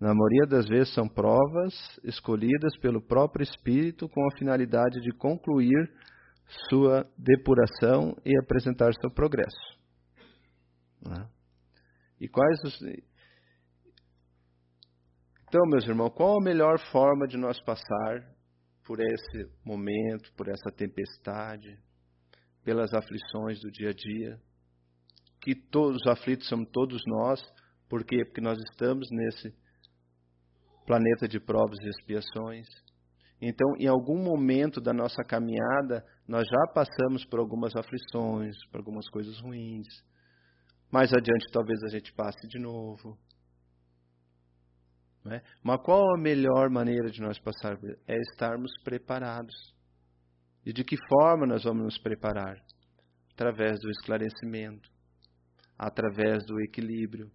Na 0.00 0.14
maioria 0.14 0.46
das 0.46 0.68
vezes 0.68 0.94
são 0.94 1.08
provas 1.08 1.74
escolhidas 2.04 2.76
pelo 2.78 3.02
próprio 3.02 3.42
Espírito 3.42 4.08
com 4.08 4.24
a 4.28 4.38
finalidade 4.38 5.00
de 5.00 5.12
concluir 5.12 5.92
sua 6.70 7.04
depuração 7.18 8.16
e 8.24 8.38
apresentar 8.38 8.92
seu 8.94 9.10
progresso. 9.10 9.78
Né? 11.02 11.28
E 12.20 12.28
quais 12.28 12.62
os. 12.64 12.80
Então, 15.48 15.66
meus 15.66 15.84
irmãos, 15.86 16.10
qual 16.10 16.38
a 16.40 16.44
melhor 16.44 16.78
forma 16.92 17.26
de 17.26 17.36
nós 17.36 17.60
passar 17.62 18.36
por 18.84 19.00
esse 19.00 19.50
momento, 19.64 20.32
por 20.34 20.48
essa 20.48 20.70
tempestade, 20.76 21.76
pelas 22.64 22.92
aflições 22.94 23.60
do 23.60 23.70
dia 23.70 23.90
a 23.90 23.94
dia? 23.94 24.40
Que 25.40 25.54
todos 25.54 26.02
os 26.02 26.06
aflitos 26.06 26.48
somos 26.48 26.68
todos 26.70 27.02
nós, 27.06 27.40
por 27.88 28.04
quê? 28.04 28.24
Porque 28.24 28.40
nós 28.40 28.58
estamos 28.70 29.08
nesse 29.10 29.54
planeta 30.88 31.28
de 31.28 31.38
provas 31.38 31.78
e 31.82 31.88
expiações. 31.90 32.66
Então, 33.40 33.76
em 33.78 33.86
algum 33.86 34.16
momento 34.24 34.80
da 34.80 34.92
nossa 34.92 35.22
caminhada, 35.22 36.02
nós 36.26 36.46
já 36.48 36.72
passamos 36.72 37.26
por 37.26 37.38
algumas 37.38 37.76
aflições, 37.76 38.56
por 38.72 38.78
algumas 38.78 39.06
coisas 39.10 39.38
ruins. 39.40 39.86
Mais 40.90 41.12
adiante, 41.12 41.52
talvez 41.52 41.78
a 41.84 41.88
gente 41.88 42.10
passe 42.14 42.48
de 42.48 42.58
novo. 42.58 43.18
É? 45.30 45.42
Mas 45.62 45.82
qual 45.82 46.02
a 46.16 46.18
melhor 46.18 46.70
maneira 46.70 47.10
de 47.10 47.20
nós 47.20 47.38
passar? 47.38 47.78
É 48.06 48.16
estarmos 48.32 48.72
preparados. 48.82 49.54
E 50.64 50.72
de 50.72 50.82
que 50.82 50.96
forma 51.06 51.46
nós 51.46 51.64
vamos 51.64 51.84
nos 51.84 51.98
preparar? 51.98 52.56
Através 53.34 53.78
do 53.78 53.90
esclarecimento, 53.90 54.88
através 55.78 56.44
do 56.46 56.58
equilíbrio, 56.62 57.30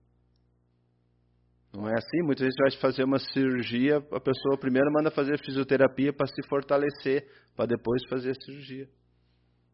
não 1.74 1.90
é 1.90 1.94
assim? 1.98 2.22
Muitas 2.22 2.46
vezes 2.46 2.56
vai 2.60 2.72
fazer 2.80 3.04
uma 3.04 3.18
cirurgia, 3.18 3.98
a 3.98 4.20
pessoa 4.20 4.58
primeiro 4.60 4.92
manda 4.94 5.10
fazer 5.10 5.40
fisioterapia 5.44 6.14
para 6.14 6.28
se 6.28 6.48
fortalecer, 6.48 7.28
para 7.56 7.66
depois 7.66 8.02
fazer 8.08 8.32
a 8.32 8.46
cirurgia. 8.46 8.88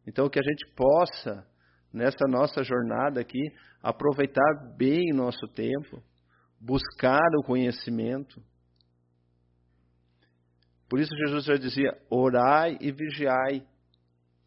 Então, 0.08 0.30
que 0.30 0.40
a 0.40 0.44
gente 0.44 0.66
possa, 0.76 1.46
nessa 1.94 2.26
nossa 2.28 2.64
jornada 2.64 3.20
aqui, 3.20 3.42
aproveitar 3.84 4.76
bem 4.78 5.14
nosso 5.14 5.46
tempo, 5.54 6.02
buscar 6.60 7.28
o 7.38 7.44
conhecimento. 7.44 8.42
Por 10.90 11.00
isso, 11.00 11.14
Jesus 11.26 11.44
já 11.44 11.56
dizia: 11.56 11.92
orai 12.10 12.78
e 12.80 12.94
vigiai, 12.94 13.62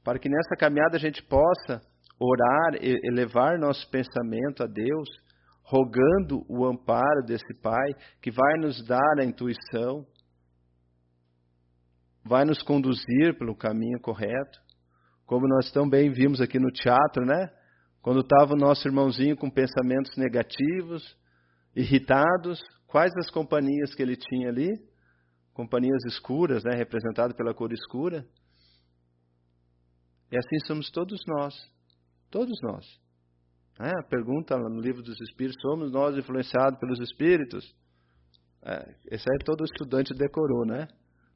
para 0.03 0.19
que 0.19 0.29
nessa 0.29 0.57
caminhada 0.59 0.97
a 0.97 1.01
gente 1.01 1.23
possa 1.23 1.83
orar, 2.19 2.83
elevar 2.83 3.59
nosso 3.59 3.89
pensamento 3.91 4.63
a 4.63 4.67
Deus 4.67 5.09
rogando 5.73 6.45
o 6.51 6.67
amparo 6.67 7.25
desse 7.25 7.55
Pai 7.63 7.95
que 8.21 8.31
vai 8.31 8.59
nos 8.61 8.85
dar 8.87 9.19
a 9.19 9.25
intuição, 9.25 10.07
vai 12.23 12.45
nos 12.45 12.63
conduzir 12.63 13.39
pelo 13.39 13.57
caminho 13.57 13.99
correto, 13.99 14.61
como 15.25 15.49
nós 15.49 15.73
também 15.73 16.13
vimos 16.13 16.43
aqui 16.43 16.59
no 16.59 16.71
teatro, 16.71 17.25
né? 17.25 17.51
Quando 18.03 18.21
estava 18.21 18.53
o 18.53 18.57
nosso 18.57 18.87
irmãozinho 18.87 19.35
com 19.35 19.49
pensamentos 19.49 20.15
negativos, 20.19 21.17
irritados, 21.75 22.61
quais 22.87 23.13
as 23.17 23.31
companhias 23.31 23.95
que 23.95 24.03
ele 24.03 24.17
tinha 24.17 24.51
ali? 24.51 24.69
Companhias 25.55 26.05
escuras, 26.07 26.63
né? 26.65 26.77
Representado 26.77 27.35
pela 27.35 27.55
cor 27.55 27.73
escura. 27.73 28.27
E 30.31 30.37
assim 30.37 30.67
somos 30.67 30.91
todos 30.91 31.21
nós, 31.27 31.55
todos 32.31 32.59
nós. 32.63 32.85
É, 33.83 33.99
a 33.99 34.03
pergunta 34.05 34.57
no 34.57 34.81
livro 34.81 35.03
dos 35.03 35.21
Espíritos: 35.21 35.61
somos 35.61 35.91
nós 35.91 36.17
influenciados 36.17 36.79
pelos 36.79 37.01
Espíritos? 37.01 37.65
É, 38.65 38.95
esse 39.11 39.29
aí 39.29 39.39
todo 39.45 39.65
estudante 39.65 40.15
decorou, 40.15 40.65
né? 40.65 40.87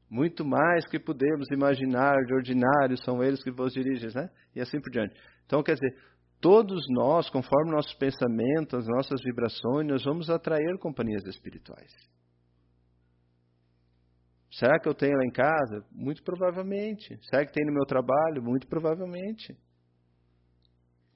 Muito 0.08 0.44
mais 0.44 0.86
que 0.86 1.00
podemos 1.00 1.50
imaginar 1.50 2.14
de 2.24 2.32
ordinário 2.32 2.96
são 3.02 3.20
eles 3.20 3.42
que 3.42 3.50
vos 3.50 3.72
dirigem, 3.72 4.10
né? 4.14 4.30
E 4.54 4.60
assim 4.60 4.80
por 4.80 4.90
diante. 4.92 5.12
Então, 5.44 5.60
quer 5.60 5.74
dizer, 5.74 5.92
todos 6.40 6.84
nós, 6.90 7.28
conforme 7.30 7.72
nossos 7.72 7.94
pensamentos, 7.94 8.78
as 8.78 8.86
nossas 8.86 9.20
vibrações, 9.24 9.88
nós 9.88 10.04
vamos 10.04 10.30
atrair 10.30 10.78
companhias 10.78 11.24
espirituais. 11.24 11.90
Será 14.52 14.78
que 14.78 14.88
eu 14.88 14.94
tenho 14.94 15.16
lá 15.16 15.24
em 15.24 15.32
casa? 15.32 15.84
Muito 15.90 16.22
provavelmente. 16.22 17.18
Será 17.28 17.44
que 17.44 17.52
tem 17.52 17.66
no 17.66 17.72
meu 17.72 17.84
trabalho? 17.84 18.40
Muito 18.40 18.68
provavelmente. 18.68 19.52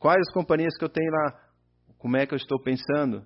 Quais 0.00 0.18
as 0.26 0.32
companhias 0.32 0.74
que 0.78 0.84
eu 0.84 0.88
tenho 0.88 1.12
lá? 1.12 1.38
Como 1.98 2.16
é 2.16 2.26
que 2.26 2.32
eu 2.32 2.38
estou 2.38 2.58
pensando? 2.58 3.22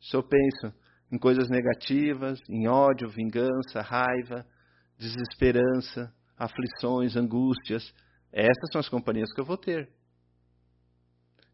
Se 0.00 0.16
eu 0.16 0.22
penso 0.22 0.72
em 1.10 1.18
coisas 1.18 1.48
negativas, 1.50 2.38
em 2.48 2.68
ódio, 2.68 3.08
vingança, 3.08 3.82
raiva, 3.82 4.46
desesperança, 4.96 6.14
aflições, 6.38 7.16
angústias, 7.16 7.92
essas 8.32 8.70
são 8.70 8.78
as 8.78 8.88
companhias 8.88 9.32
que 9.34 9.40
eu 9.40 9.44
vou 9.44 9.56
ter. 9.56 9.90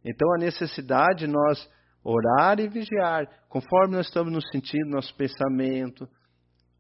Então 0.05 0.35
a 0.35 0.39
necessidade 0.39 1.21
de 1.21 1.27
nós 1.27 1.67
orar 2.03 2.61
e 2.61 2.69
vigiar, 2.69 3.27
conforme 3.49 3.97
nós 3.97 4.07
estamos 4.07 4.31
nos 4.31 4.45
sentindo, 4.53 4.91
nosso 4.91 5.17
pensamento, 5.17 6.07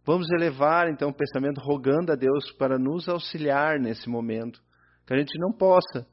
vamos 0.04 0.30
elevar 0.30 0.90
então 0.90 1.08
o 1.08 1.14
pensamento 1.14 1.62
rogando 1.62 2.12
a 2.12 2.14
Deus 2.14 2.52
para 2.58 2.78
nos 2.78 3.08
auxiliar 3.08 3.80
nesse 3.80 4.06
momento, 4.06 4.60
que 5.06 5.14
a 5.14 5.16
gente 5.16 5.38
não 5.38 5.50
possa 5.50 6.06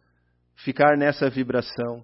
ficar 0.55 0.97
nessa 0.97 1.29
vibração, 1.29 2.03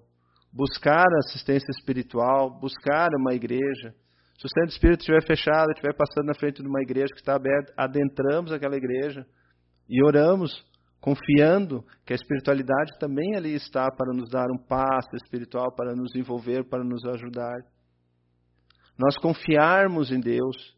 buscar 0.52 1.06
assistência 1.24 1.70
espiritual, 1.70 2.58
buscar 2.58 3.08
uma 3.18 3.34
igreja. 3.34 3.94
Se 4.38 4.46
o 4.46 4.48
centro 4.48 4.70
espírita 4.70 5.00
estiver 5.00 5.24
fechado, 5.26 5.70
estiver 5.70 5.94
passando 5.94 6.26
na 6.26 6.34
frente 6.34 6.62
de 6.62 6.68
uma 6.68 6.80
igreja 6.80 7.12
que 7.12 7.20
está 7.20 7.34
aberta, 7.34 7.72
adentramos 7.76 8.52
aquela 8.52 8.76
igreja 8.76 9.26
e 9.88 10.04
oramos, 10.04 10.64
confiando 11.00 11.84
que 12.04 12.12
a 12.12 12.16
espiritualidade 12.16 12.98
também 12.98 13.36
ali 13.36 13.54
está 13.54 13.88
para 13.90 14.12
nos 14.12 14.28
dar 14.28 14.46
um 14.50 14.58
passo 14.58 15.14
espiritual, 15.14 15.74
para 15.74 15.94
nos 15.94 16.14
envolver, 16.14 16.64
para 16.64 16.84
nos 16.84 17.04
ajudar. 17.04 17.56
nós 18.98 19.16
confiarmos 19.16 20.10
em 20.10 20.20
Deus. 20.20 20.76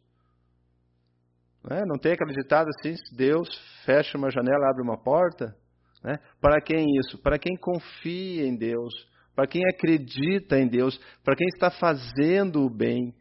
Não, 1.64 1.76
é? 1.76 1.84
não 1.86 1.98
tem 1.98 2.12
acreditado 2.12 2.68
assim, 2.68 2.94
Deus 3.16 3.48
fecha 3.84 4.16
uma 4.16 4.30
janela, 4.30 4.70
abre 4.70 4.82
uma 4.82 5.02
porta? 5.02 5.56
Né? 6.02 6.18
Para 6.40 6.60
quem 6.60 6.86
isso? 6.98 7.18
Para 7.18 7.38
quem 7.38 7.56
confia 7.56 8.46
em 8.46 8.56
Deus, 8.56 8.92
para 9.34 9.46
quem 9.46 9.62
acredita 9.68 10.58
em 10.58 10.66
Deus, 10.66 10.98
para 11.22 11.36
quem 11.36 11.46
está 11.48 11.70
fazendo 11.70 12.64
o 12.64 12.70
bem. 12.70 13.14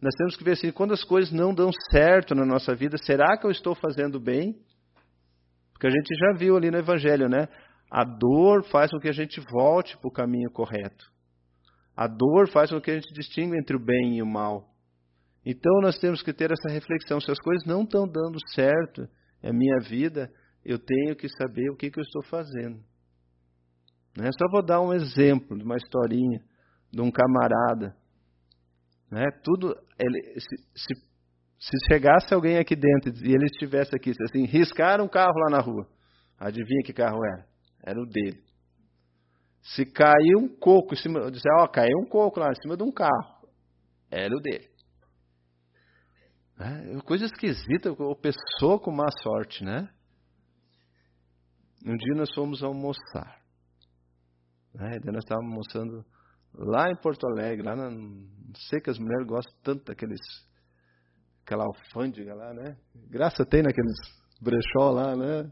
Nós 0.00 0.14
temos 0.16 0.36
que 0.36 0.44
ver 0.44 0.52
assim, 0.52 0.72
quando 0.72 0.94
as 0.94 1.04
coisas 1.04 1.30
não 1.30 1.54
dão 1.54 1.70
certo 1.90 2.34
na 2.34 2.44
nossa 2.44 2.74
vida, 2.74 2.96
será 2.98 3.36
que 3.36 3.46
eu 3.46 3.50
estou 3.50 3.74
fazendo 3.74 4.18
bem? 4.18 4.54
Porque 5.72 5.86
a 5.86 5.90
gente 5.90 6.14
já 6.14 6.38
viu 6.38 6.56
ali 6.56 6.70
no 6.70 6.78
Evangelho, 6.78 7.28
né? 7.28 7.48
A 7.90 8.04
dor 8.04 8.64
faz 8.64 8.90
com 8.90 8.98
que 8.98 9.08
a 9.08 9.12
gente 9.12 9.40
volte 9.50 9.96
para 9.98 10.08
o 10.08 10.12
caminho 10.12 10.50
correto. 10.50 11.10
A 11.96 12.06
dor 12.06 12.48
faz 12.48 12.70
com 12.70 12.80
que 12.80 12.90
a 12.90 12.94
gente 12.94 13.12
distinga 13.12 13.58
entre 13.58 13.76
o 13.76 13.84
bem 13.84 14.16
e 14.16 14.22
o 14.22 14.26
mal. 14.26 14.70
Então 15.44 15.80
nós 15.82 15.98
temos 15.98 16.22
que 16.22 16.32
ter 16.32 16.50
essa 16.50 16.72
reflexão. 16.72 17.20
Se 17.20 17.30
as 17.30 17.38
coisas 17.38 17.66
não 17.66 17.82
estão 17.82 18.06
dando 18.06 18.38
certo 18.54 19.08
na 19.42 19.52
minha 19.52 19.78
vida, 19.80 20.30
eu 20.64 20.78
tenho 20.78 21.16
que 21.16 21.28
saber 21.28 21.70
o 21.70 21.76
que, 21.76 21.90
que 21.90 21.98
eu 21.98 22.04
estou 22.04 22.22
fazendo. 22.24 22.78
Né? 24.16 24.28
Só 24.38 24.46
vou 24.50 24.62
dar 24.62 24.80
um 24.80 24.92
exemplo 24.92 25.56
de 25.56 25.64
uma 25.64 25.76
historinha 25.76 26.42
de 26.92 27.00
um 27.00 27.10
camarada. 27.10 27.96
Né? 29.10 29.24
Tudo, 29.42 29.74
ele, 29.98 30.40
se, 30.40 30.56
se, 30.74 30.94
se, 31.58 31.76
chegasse 31.88 32.34
alguém 32.34 32.58
aqui 32.58 32.76
dentro 32.76 33.12
e 33.24 33.32
ele 33.32 33.46
estivesse 33.46 33.94
aqui, 33.94 34.12
assim, 34.28 34.44
riscaram 34.44 35.04
um 35.04 35.08
carro 35.08 35.34
lá 35.44 35.50
na 35.50 35.60
rua, 35.60 35.88
adivinha 36.38 36.82
que 36.84 36.92
carro 36.92 37.18
era? 37.24 37.46
Era 37.82 38.00
o 38.00 38.06
dele. 38.06 38.42
Se 39.62 39.84
caiu 39.84 40.38
um 40.38 40.48
coco 40.48 40.94
em 40.94 40.96
cima, 40.96 41.20
eu 41.20 41.30
disse, 41.30 41.48
ó, 41.58 41.66
caiu 41.66 41.98
um 41.98 42.08
coco 42.08 42.40
lá 42.40 42.50
em 42.50 42.62
cima 42.62 42.76
de 42.76 42.82
um 42.82 42.92
carro, 42.92 43.46
era 44.10 44.34
o 44.34 44.40
dele. 44.40 44.69
É, 46.60 47.00
coisa 47.06 47.24
esquisita, 47.24 47.90
a 47.90 48.14
pessoa 48.16 48.78
com 48.78 48.92
má 48.92 49.06
sorte, 49.22 49.64
né? 49.64 49.88
Um 51.86 51.96
dia 51.96 52.14
nós 52.14 52.30
fomos 52.34 52.62
almoçar. 52.62 53.40
Né? 54.74 55.00
Nós 55.06 55.24
estávamos 55.24 55.50
almoçando 55.50 56.04
lá 56.54 56.90
em 56.90 56.96
Porto 56.96 57.26
Alegre, 57.26 57.64
lá 57.64 57.74
na. 57.74 57.90
Não 57.90 58.54
sei 58.68 58.78
que 58.78 58.90
as 58.90 58.98
mulheres 58.98 59.26
gostam 59.26 59.54
tanto 59.62 59.86
daqueles. 59.86 60.20
aquela 61.42 61.64
alfândega 61.64 62.34
lá, 62.34 62.52
né? 62.52 62.76
Graça 63.08 63.46
tem 63.46 63.62
naqueles 63.62 63.96
brechó 64.38 64.90
lá, 64.90 65.16
né? 65.16 65.50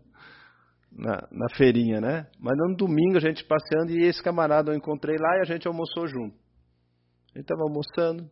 Na, 0.93 1.27
na 1.33 1.49
feirinha, 1.57 2.03
né? 2.03 2.27
Mas 2.39 2.55
no 2.59 2.77
domingo 2.77 3.17
a 3.17 3.21
gente 3.21 3.45
passeando 3.45 3.93
e 3.93 4.05
esse 4.05 4.23
camarada 4.23 4.73
eu 4.73 4.77
encontrei 4.77 5.17
lá 5.17 5.39
e 5.39 5.41
a 5.41 5.45
gente 5.45 5.67
almoçou 5.67 6.07
junto. 6.07 6.37
Gente 7.29 7.45
estava 7.45 7.63
almoçando, 7.63 8.31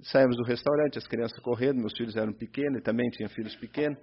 saímos 0.00 0.36
do 0.36 0.44
restaurante, 0.44 0.98
as 0.98 1.06
crianças 1.06 1.38
correndo, 1.40 1.78
meus 1.78 1.92
filhos 1.96 2.16
eram 2.16 2.32
pequenos, 2.32 2.78
e 2.78 2.82
também 2.82 3.08
tinha 3.10 3.28
filhos 3.28 3.54
pequenos. 3.56 3.98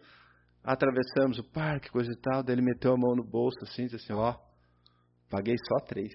Atravessamos 0.64 1.40
o 1.40 1.44
parque, 1.44 1.90
coisa 1.90 2.12
e 2.12 2.18
tal, 2.18 2.44
daí 2.44 2.56
ele 2.56 2.62
meteu 2.62 2.94
a 2.94 2.98
mão 2.98 3.16
no 3.16 3.24
bolso 3.24 3.58
assim, 3.64 3.88
disse 3.88 3.96
assim, 3.96 4.14
ó, 4.14 4.36
paguei 5.30 5.56
só 5.68 5.86
três. 5.86 6.14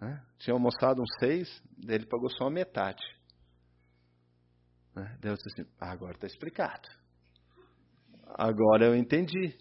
Né? 0.00 0.22
Tinha 0.38 0.54
almoçado 0.54 1.00
uns 1.00 1.14
seis, 1.18 1.62
daí 1.78 1.96
ele 1.96 2.06
pagou 2.06 2.30
só 2.30 2.46
a 2.46 2.50
metade. 2.50 3.02
Né? 4.94 5.16
Daí 5.20 5.30
eu 5.32 5.36
disse 5.36 5.48
assim, 5.52 5.70
ah, 5.78 5.92
agora 5.92 6.14
está 6.14 6.26
explicado. 6.26 6.88
Agora 8.38 8.86
eu 8.86 8.96
entendi. 8.96 9.56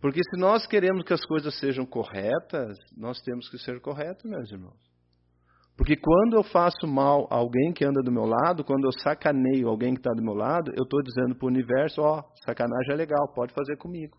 Porque 0.00 0.20
se 0.22 0.38
nós 0.38 0.66
queremos 0.66 1.04
que 1.04 1.12
as 1.12 1.24
coisas 1.24 1.58
sejam 1.58 1.84
corretas, 1.84 2.78
nós 2.96 3.20
temos 3.22 3.48
que 3.48 3.58
ser 3.58 3.80
corretos, 3.80 4.24
meus 4.24 4.50
irmãos. 4.50 4.87
Porque 5.78 5.96
quando 5.96 6.34
eu 6.34 6.42
faço 6.42 6.88
mal 6.88 7.28
a 7.30 7.36
alguém 7.36 7.72
que 7.72 7.84
anda 7.84 8.02
do 8.02 8.10
meu 8.10 8.24
lado, 8.24 8.64
quando 8.64 8.84
eu 8.84 8.90
sacaneio 9.00 9.68
alguém 9.68 9.94
que 9.94 10.00
está 10.00 10.10
do 10.10 10.20
meu 10.20 10.34
lado, 10.34 10.72
eu 10.76 10.82
estou 10.82 11.00
dizendo 11.00 11.36
para 11.36 11.46
o 11.46 11.48
universo: 11.48 12.02
ó, 12.02 12.18
oh, 12.18 12.44
sacanagem 12.44 12.92
é 12.92 12.96
legal, 12.96 13.32
pode 13.32 13.54
fazer 13.54 13.76
comigo. 13.76 14.18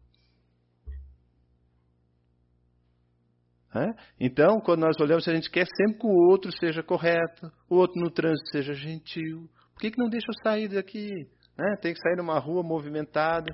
É? 3.75 3.85
Então, 4.17 4.61
quando 4.61 4.79
nós 4.79 4.97
olhamos, 5.01 5.27
a 5.27 5.35
gente 5.35 5.51
quer 5.51 5.67
sempre 5.75 5.99
que 5.99 6.07
o 6.07 6.31
outro 6.31 6.49
seja 6.57 6.81
correto, 6.81 7.51
o 7.69 7.75
outro 7.75 8.01
no 8.01 8.09
trânsito 8.09 8.49
seja 8.51 8.73
gentil. 8.73 9.49
Por 9.73 9.81
que, 9.81 9.91
que 9.91 9.99
não 9.99 10.09
deixa 10.09 10.27
eu 10.29 10.41
sair 10.41 10.69
daqui? 10.69 11.09
É? 11.57 11.75
Tem 11.75 11.93
que 11.93 11.99
sair 11.99 12.15
numa 12.15 12.39
rua 12.39 12.63
movimentada. 12.63 13.53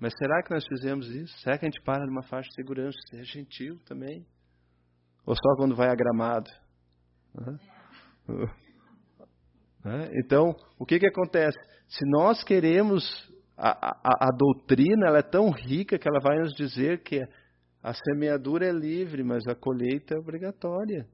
Mas 0.00 0.12
será 0.18 0.42
que 0.42 0.50
nós 0.52 0.64
fizemos 0.66 1.06
isso? 1.08 1.38
Será 1.38 1.56
que 1.56 1.64
a 1.64 1.70
gente 1.70 1.80
para 1.84 2.04
numa 2.04 2.24
faixa 2.24 2.48
de 2.48 2.56
segurança? 2.56 2.98
É 3.14 3.22
gentil 3.22 3.78
também? 3.86 4.26
Ou 5.24 5.36
só 5.36 5.56
quando 5.56 5.76
vai 5.76 5.88
a 5.88 5.94
gramado? 5.94 6.50
Então, 10.12 10.54
o 10.78 10.86
que, 10.86 10.98
que 11.00 11.08
acontece? 11.08 11.58
Se 11.88 12.08
nós 12.08 12.44
queremos, 12.44 13.02
a, 13.56 13.90
a, 13.90 14.28
a 14.28 14.30
doutrina 14.30 15.08
ela 15.08 15.18
é 15.18 15.22
tão 15.22 15.50
rica 15.50 15.98
que 15.98 16.08
ela 16.08 16.20
vai 16.20 16.38
nos 16.38 16.54
dizer 16.54 17.02
que 17.02 17.20
a 17.82 17.92
semeadura 17.92 18.64
é 18.66 18.72
livre, 18.72 19.24
mas 19.24 19.44
a 19.48 19.56
colheita 19.56 20.14
é 20.14 20.18
obrigatória. 20.18 21.06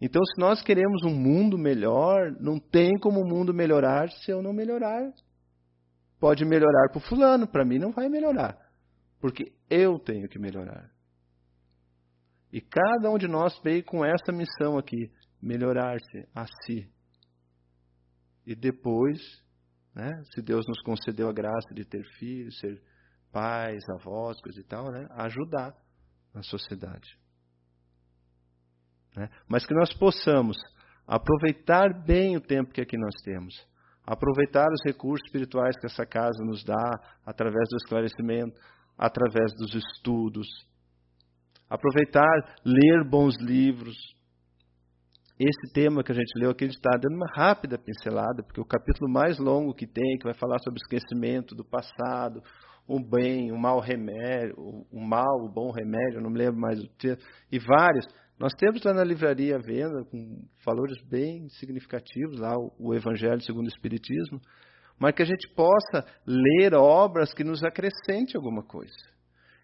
Então, 0.00 0.20
se 0.24 0.40
nós 0.40 0.62
queremos 0.62 1.04
um 1.04 1.14
mundo 1.14 1.58
melhor, 1.58 2.32
não 2.40 2.58
tem 2.58 2.98
como 2.98 3.20
o 3.20 3.28
mundo 3.28 3.52
melhorar 3.54 4.10
se 4.10 4.30
eu 4.30 4.42
não 4.42 4.52
melhorar. 4.52 5.12
Pode 6.18 6.44
melhorar 6.44 6.88
para 6.88 6.98
o 6.98 7.00
fulano, 7.00 7.46
para 7.46 7.64
mim 7.64 7.78
não 7.78 7.92
vai 7.92 8.08
melhorar. 8.08 8.58
Porque 9.20 9.52
eu 9.70 9.98
tenho 9.98 10.28
que 10.28 10.38
melhorar. 10.38 10.90
E 12.52 12.60
cada 12.60 13.10
um 13.10 13.16
de 13.16 13.26
nós 13.26 13.58
veio 13.62 13.84
com 13.84 14.04
essa 14.04 14.30
missão 14.32 14.76
aqui: 14.78 15.10
melhorar-se 15.40 16.28
a 16.34 16.46
si. 16.46 16.88
E 18.46 18.54
depois, 18.54 19.20
né, 19.94 20.10
se 20.34 20.42
Deus 20.42 20.66
nos 20.66 20.80
concedeu 20.82 21.28
a 21.28 21.32
graça 21.32 21.72
de 21.74 21.84
ter 21.84 22.04
filhos, 22.18 22.58
ser 22.58 22.82
pais, 23.30 23.82
avós, 23.98 24.40
coisa 24.40 24.60
e 24.60 24.64
tal, 24.64 24.90
né, 24.90 25.06
ajudar 25.12 25.74
na 26.34 26.42
sociedade. 26.42 27.16
Né? 29.16 29.28
Mas 29.48 29.64
que 29.64 29.74
nós 29.74 29.92
possamos 29.94 30.56
aproveitar 31.06 32.04
bem 32.04 32.36
o 32.36 32.40
tempo 32.40 32.72
que 32.72 32.80
aqui 32.80 32.96
nós 32.98 33.14
temos 33.22 33.54
aproveitar 34.06 34.68
os 34.72 34.82
recursos 34.84 35.24
espirituais 35.26 35.78
que 35.78 35.86
essa 35.86 36.04
casa 36.04 36.44
nos 36.44 36.64
dá, 36.64 36.90
através 37.24 37.68
do 37.70 37.76
esclarecimento, 37.76 38.58
através 38.98 39.52
dos 39.54 39.74
estudos. 39.74 40.46
Aproveitar, 41.72 42.28
ler 42.66 43.02
bons 43.08 43.34
livros. 43.40 43.96
Esse 45.40 45.72
tema 45.72 46.04
que 46.04 46.12
a 46.12 46.14
gente 46.14 46.38
leu 46.38 46.50
aqui, 46.50 46.64
a 46.64 46.66
gente 46.66 46.76
está 46.76 46.90
dando 46.98 47.16
uma 47.16 47.32
rápida 47.34 47.78
pincelada, 47.78 48.42
porque 48.42 48.60
o 48.60 48.64
capítulo 48.66 49.10
mais 49.10 49.38
longo 49.38 49.74
que 49.74 49.86
tem, 49.86 50.18
que 50.18 50.24
vai 50.24 50.34
falar 50.34 50.58
sobre 50.58 50.78
o 50.78 50.82
esquecimento 50.82 51.54
do 51.54 51.64
passado, 51.64 52.42
o 52.86 53.00
bem, 53.00 53.50
o 53.52 53.58
mal 53.58 53.80
remédio, 53.80 54.54
o 54.58 55.00
mal, 55.00 55.40
o 55.40 55.50
bom 55.50 55.70
remédio, 55.70 56.20
não 56.20 56.28
me 56.28 56.40
lembro 56.40 56.60
mais 56.60 56.78
o 56.78 56.88
texto, 56.98 57.24
e 57.50 57.58
vários. 57.58 58.04
Nós 58.38 58.52
temos 58.52 58.82
lá 58.82 58.92
na 58.92 59.02
livraria 59.02 59.56
a 59.56 59.58
venda, 59.58 60.04
com 60.10 60.44
valores 60.66 61.02
bem 61.08 61.48
significativos, 61.48 62.38
lá 62.38 62.52
o 62.78 62.94
Evangelho 62.94 63.40
segundo 63.40 63.64
o 63.64 63.74
Espiritismo, 63.74 64.42
mas 64.98 65.14
que 65.14 65.22
a 65.22 65.26
gente 65.26 65.48
possa 65.54 66.04
ler 66.26 66.74
obras 66.74 67.32
que 67.32 67.42
nos 67.42 67.64
acrescente 67.64 68.36
alguma 68.36 68.62
coisa. 68.62 69.11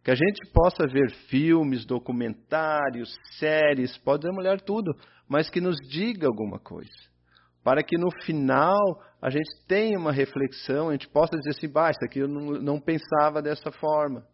Que 0.03 0.11
a 0.11 0.15
gente 0.15 0.51
possa 0.53 0.87
ver 0.87 1.11
filmes, 1.29 1.85
documentários, 1.85 3.15
séries, 3.39 3.99
pode 3.99 4.31
mulher 4.33 4.61
tudo, 4.61 4.93
mas 5.29 5.51
que 5.51 5.61
nos 5.61 5.77
diga 5.89 6.27
alguma 6.27 6.59
coisa. 6.59 6.91
Para 7.63 7.83
que 7.83 7.99
no 7.99 8.09
final 8.25 8.79
a 9.21 9.29
gente 9.29 9.49
tenha 9.67 9.99
uma 9.99 10.13
reflexão, 10.13 10.89
a 10.89 10.93
gente 10.93 11.09
possa 11.09 11.37
dizer 11.37 11.51
assim, 11.51 11.69
basta, 11.69 12.09
que 12.09 12.21
eu 12.21 12.29
não, 12.29 12.53
não 12.61 12.81
pensava 12.81 13.43
dessa 13.43 13.71
forma. 13.73 14.25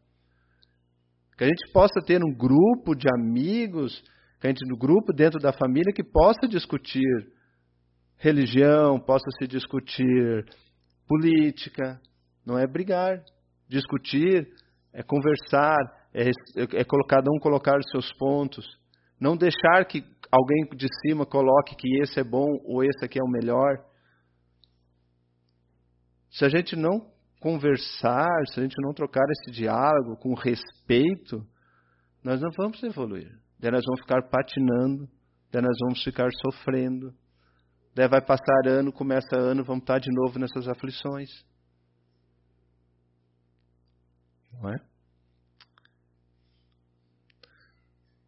Que 1.36 1.45
a 1.45 1.49
gente 1.49 1.72
possa 1.72 2.01
ter 2.07 2.22
um 2.22 2.32
grupo 2.32 2.95
de 2.95 3.09
amigos 3.18 4.03
gente 4.49 4.66
no 4.68 4.76
grupo, 4.76 5.12
dentro 5.12 5.39
da 5.41 5.53
família, 5.53 5.93
que 5.93 6.05
possa 6.05 6.47
discutir 6.47 7.03
religião, 8.16 9.01
possa 9.01 9.24
se 9.39 9.47
discutir 9.47 10.45
política, 11.07 12.01
não 12.45 12.59
é 12.59 12.66
brigar. 12.66 13.22
Discutir 13.68 14.47
é 14.95 15.03
conversar, 15.03 15.76
é, 16.14 16.30
é 16.57 16.84
cada 17.09 17.28
um 17.30 17.40
colocar 17.40 17.76
os 17.76 17.90
seus 17.90 18.12
pontos. 18.14 18.64
Não 19.20 19.36
deixar 19.36 19.84
que 19.84 20.05
alguém 20.30 20.68
de 20.76 20.86
cima 21.03 21.26
coloque 21.26 21.74
que 21.74 22.01
esse 22.01 22.20
é 22.20 22.24
bom 22.24 22.49
ou 22.64 22.84
esse 22.84 23.05
aqui 23.05 23.18
é 23.18 23.22
o 23.22 23.30
melhor. 23.30 23.84
Se 26.30 26.45
a 26.45 26.49
gente 26.49 26.76
não 26.76 27.12
conversar, 27.40 28.30
se 28.47 28.61
a 28.61 28.62
gente 28.62 28.76
não 28.78 28.95
trocar 28.95 29.24
esse 29.30 29.51
diálogo 29.51 30.16
com 30.16 30.32
respeito, 30.34 31.45
nós 32.22 32.40
não 32.40 32.51
vamos 32.57 32.82
evoluir. 32.82 33.30
Daí 33.59 33.72
nós 33.72 33.84
vamos 33.84 34.01
ficar 34.01 34.22
patinando, 34.28 35.09
daí 35.53 35.62
nós 35.62 35.76
vamos 35.82 36.03
ficar 36.03 36.28
sofrendo. 36.40 37.12
Daí 37.95 38.09
vai 38.09 38.20
passar 38.20 38.66
ano, 38.66 38.92
começa 38.92 39.36
ano, 39.36 39.64
vamos 39.64 39.82
estar 39.82 39.99
de 39.99 40.11
novo 40.12 40.38
nessas 40.38 40.68
aflições. 40.68 41.30
Não 44.61 44.70
é? 44.70 44.80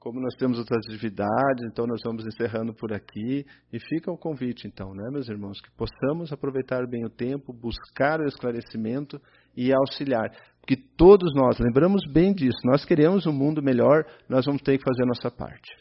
como 0.07 0.21
nós 0.21 0.37
temos 0.37 0.57
outras 0.57 0.87
atividades, 0.87 1.65
então 1.65 1.85
nós 1.85 2.01
vamos 2.05 2.25
encerrando 2.25 2.73
por 2.73 2.93
aqui. 2.93 3.45
E 3.73 3.81
fica 3.81 4.09
o 4.09 4.17
convite, 4.17 4.69
então, 4.69 4.95
né, 4.95 5.11
meus 5.11 5.29
irmãos, 5.29 5.61
que 5.61 5.69
possamos 5.73 6.33
aproveitar 6.33 6.87
bem 6.87 7.05
o 7.05 7.11
tempo, 7.11 7.53
buscar 7.53 8.21
o 8.21 8.29
esclarecimento 8.29 9.21
e 9.57 9.73
auxiliar. 9.75 10.31
Porque 10.61 10.77
todos 10.77 11.35
nós, 11.35 11.59
lembramos 11.59 12.03
bem 12.13 12.33
disso, 12.33 12.57
nós 12.65 12.85
queremos 12.85 13.27
um 13.27 13.33
mundo 13.33 13.61
melhor, 13.61 14.05
nós 14.29 14.47
vamos 14.47 14.63
ter 14.63 14.79
que 14.79 14.85
fazer 14.85 15.03
a 15.03 15.07
nossa 15.07 15.29
parte. 15.29 15.77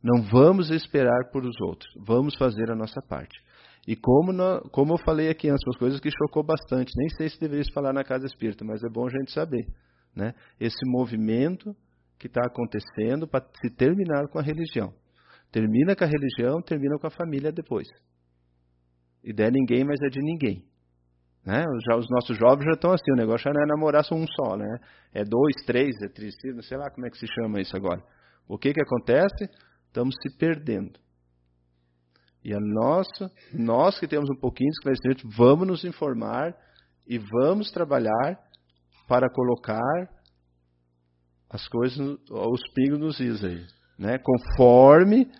Não 0.00 0.22
vamos 0.22 0.70
esperar 0.70 1.28
por 1.32 1.44
os 1.44 1.60
outros, 1.62 1.92
vamos 2.06 2.36
fazer 2.36 2.70
a 2.70 2.76
nossa 2.76 3.02
parte. 3.02 3.36
E 3.86 3.96
como, 3.96 4.32
como 4.70 4.94
eu 4.94 4.98
falei 4.98 5.28
aqui 5.28 5.48
antes, 5.48 5.66
umas 5.66 5.76
coisas 5.76 5.98
que 5.98 6.08
chocou 6.10 6.44
bastante, 6.44 6.92
nem 6.96 7.08
sei 7.10 7.28
se 7.28 7.40
deveria 7.40 7.64
falar 7.74 7.92
na 7.92 8.04
casa 8.04 8.26
espírita, 8.26 8.64
mas 8.64 8.82
é 8.82 8.88
bom 8.88 9.06
a 9.06 9.10
gente 9.10 9.32
saber. 9.32 9.66
Né? 10.14 10.34
Esse 10.60 10.84
movimento 10.86 11.74
que 12.18 12.28
está 12.28 12.42
acontecendo 12.46 13.26
para 13.26 13.44
se 13.60 13.74
terminar 13.74 14.28
com 14.28 14.38
a 14.38 14.42
religião. 14.42 14.94
Termina 15.50 15.96
com 15.96 16.04
a 16.04 16.06
religião, 16.06 16.62
termina 16.62 16.96
com 16.98 17.06
a 17.06 17.10
família 17.10 17.50
depois. 17.50 17.88
Ideia 19.24 19.48
é 19.48 19.50
ninguém, 19.50 19.84
mas 19.84 20.00
é 20.00 20.08
de 20.08 20.20
ninguém. 20.20 20.64
Né? 21.44 21.64
Já, 21.88 21.96
os 21.96 22.06
nossos 22.08 22.38
jovens 22.38 22.64
já 22.64 22.72
estão 22.72 22.92
assim, 22.92 23.10
o 23.12 23.16
negócio 23.16 23.44
já 23.44 23.52
não 23.52 23.62
é 23.62 23.66
namorar 23.66 24.04
só 24.04 24.14
um 24.14 24.26
só, 24.26 24.56
né? 24.56 24.78
É 25.12 25.24
dois, 25.24 25.56
três, 25.66 25.90
é 26.02 26.08
tricida, 26.08 26.62
sei 26.62 26.78
lá 26.78 26.88
como 26.88 27.04
é 27.06 27.10
que 27.10 27.18
se 27.18 27.26
chama 27.26 27.60
isso 27.60 27.76
agora. 27.76 28.00
O 28.48 28.56
que, 28.56 28.72
que 28.72 28.80
acontece? 28.80 29.48
Estamos 29.88 30.14
se 30.22 30.38
perdendo. 30.38 31.00
E 32.44 32.52
a 32.52 32.58
nossa, 32.60 33.30
nós 33.52 33.98
que 33.98 34.08
temos 34.08 34.28
um 34.28 34.38
pouquinho 34.38 34.70
de 34.70 34.76
esclarecimento, 34.76 35.28
vamos 35.36 35.66
nos 35.66 35.84
informar 35.84 36.54
e 37.06 37.18
vamos 37.18 37.70
trabalhar 37.70 38.38
para 39.06 39.30
colocar 39.30 40.08
as 41.48 41.68
coisas, 41.68 41.98
os 42.30 42.62
pingos 42.74 42.98
nos 42.98 43.20
is 43.20 43.44
aí, 43.44 43.64
né? 43.98 44.18
Conforme 44.18 45.30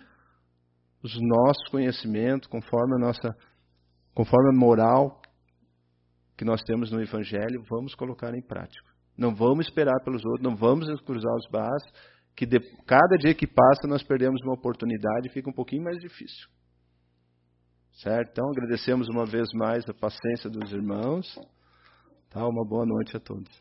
os 1.03 1.19
nossos 1.19 1.67
conhecimentos, 1.69 2.47
conforme 2.47 2.95
a 2.95 2.99
nossa, 2.99 3.35
conforme 4.13 4.49
a 4.49 4.59
moral 4.59 5.21
que 6.37 6.45
nós 6.45 6.61
temos 6.63 6.91
no 6.91 7.01
Evangelho, 7.01 7.63
vamos 7.69 7.93
colocar 7.95 8.33
em 8.33 8.41
prática. 8.41 8.93
Não 9.17 9.35
vamos 9.35 9.65
esperar 9.65 9.99
pelos 10.03 10.23
outros, 10.23 10.43
não 10.43 10.55
vamos 10.55 10.87
cruzar 11.01 11.33
os 11.35 11.49
braços, 11.49 11.91
que 12.35 12.45
de, 12.45 12.59
cada 12.85 13.17
dia 13.17 13.33
que 13.35 13.45
passa 13.45 13.87
nós 13.87 14.01
perdemos 14.03 14.41
uma 14.43 14.53
oportunidade 14.53 15.27
e 15.27 15.31
fica 15.31 15.49
um 15.49 15.53
pouquinho 15.53 15.83
mais 15.83 15.99
difícil. 15.99 16.47
Certo? 17.93 18.31
Então 18.31 18.49
agradecemos 18.49 19.07
uma 19.07 19.25
vez 19.25 19.47
mais 19.53 19.87
a 19.87 19.93
paciência 19.93 20.49
dos 20.49 20.71
irmãos. 20.71 21.39
Tá? 22.29 22.47
Uma 22.47 22.65
boa 22.65 22.85
noite 22.85 23.15
a 23.15 23.19
todos. 23.19 23.51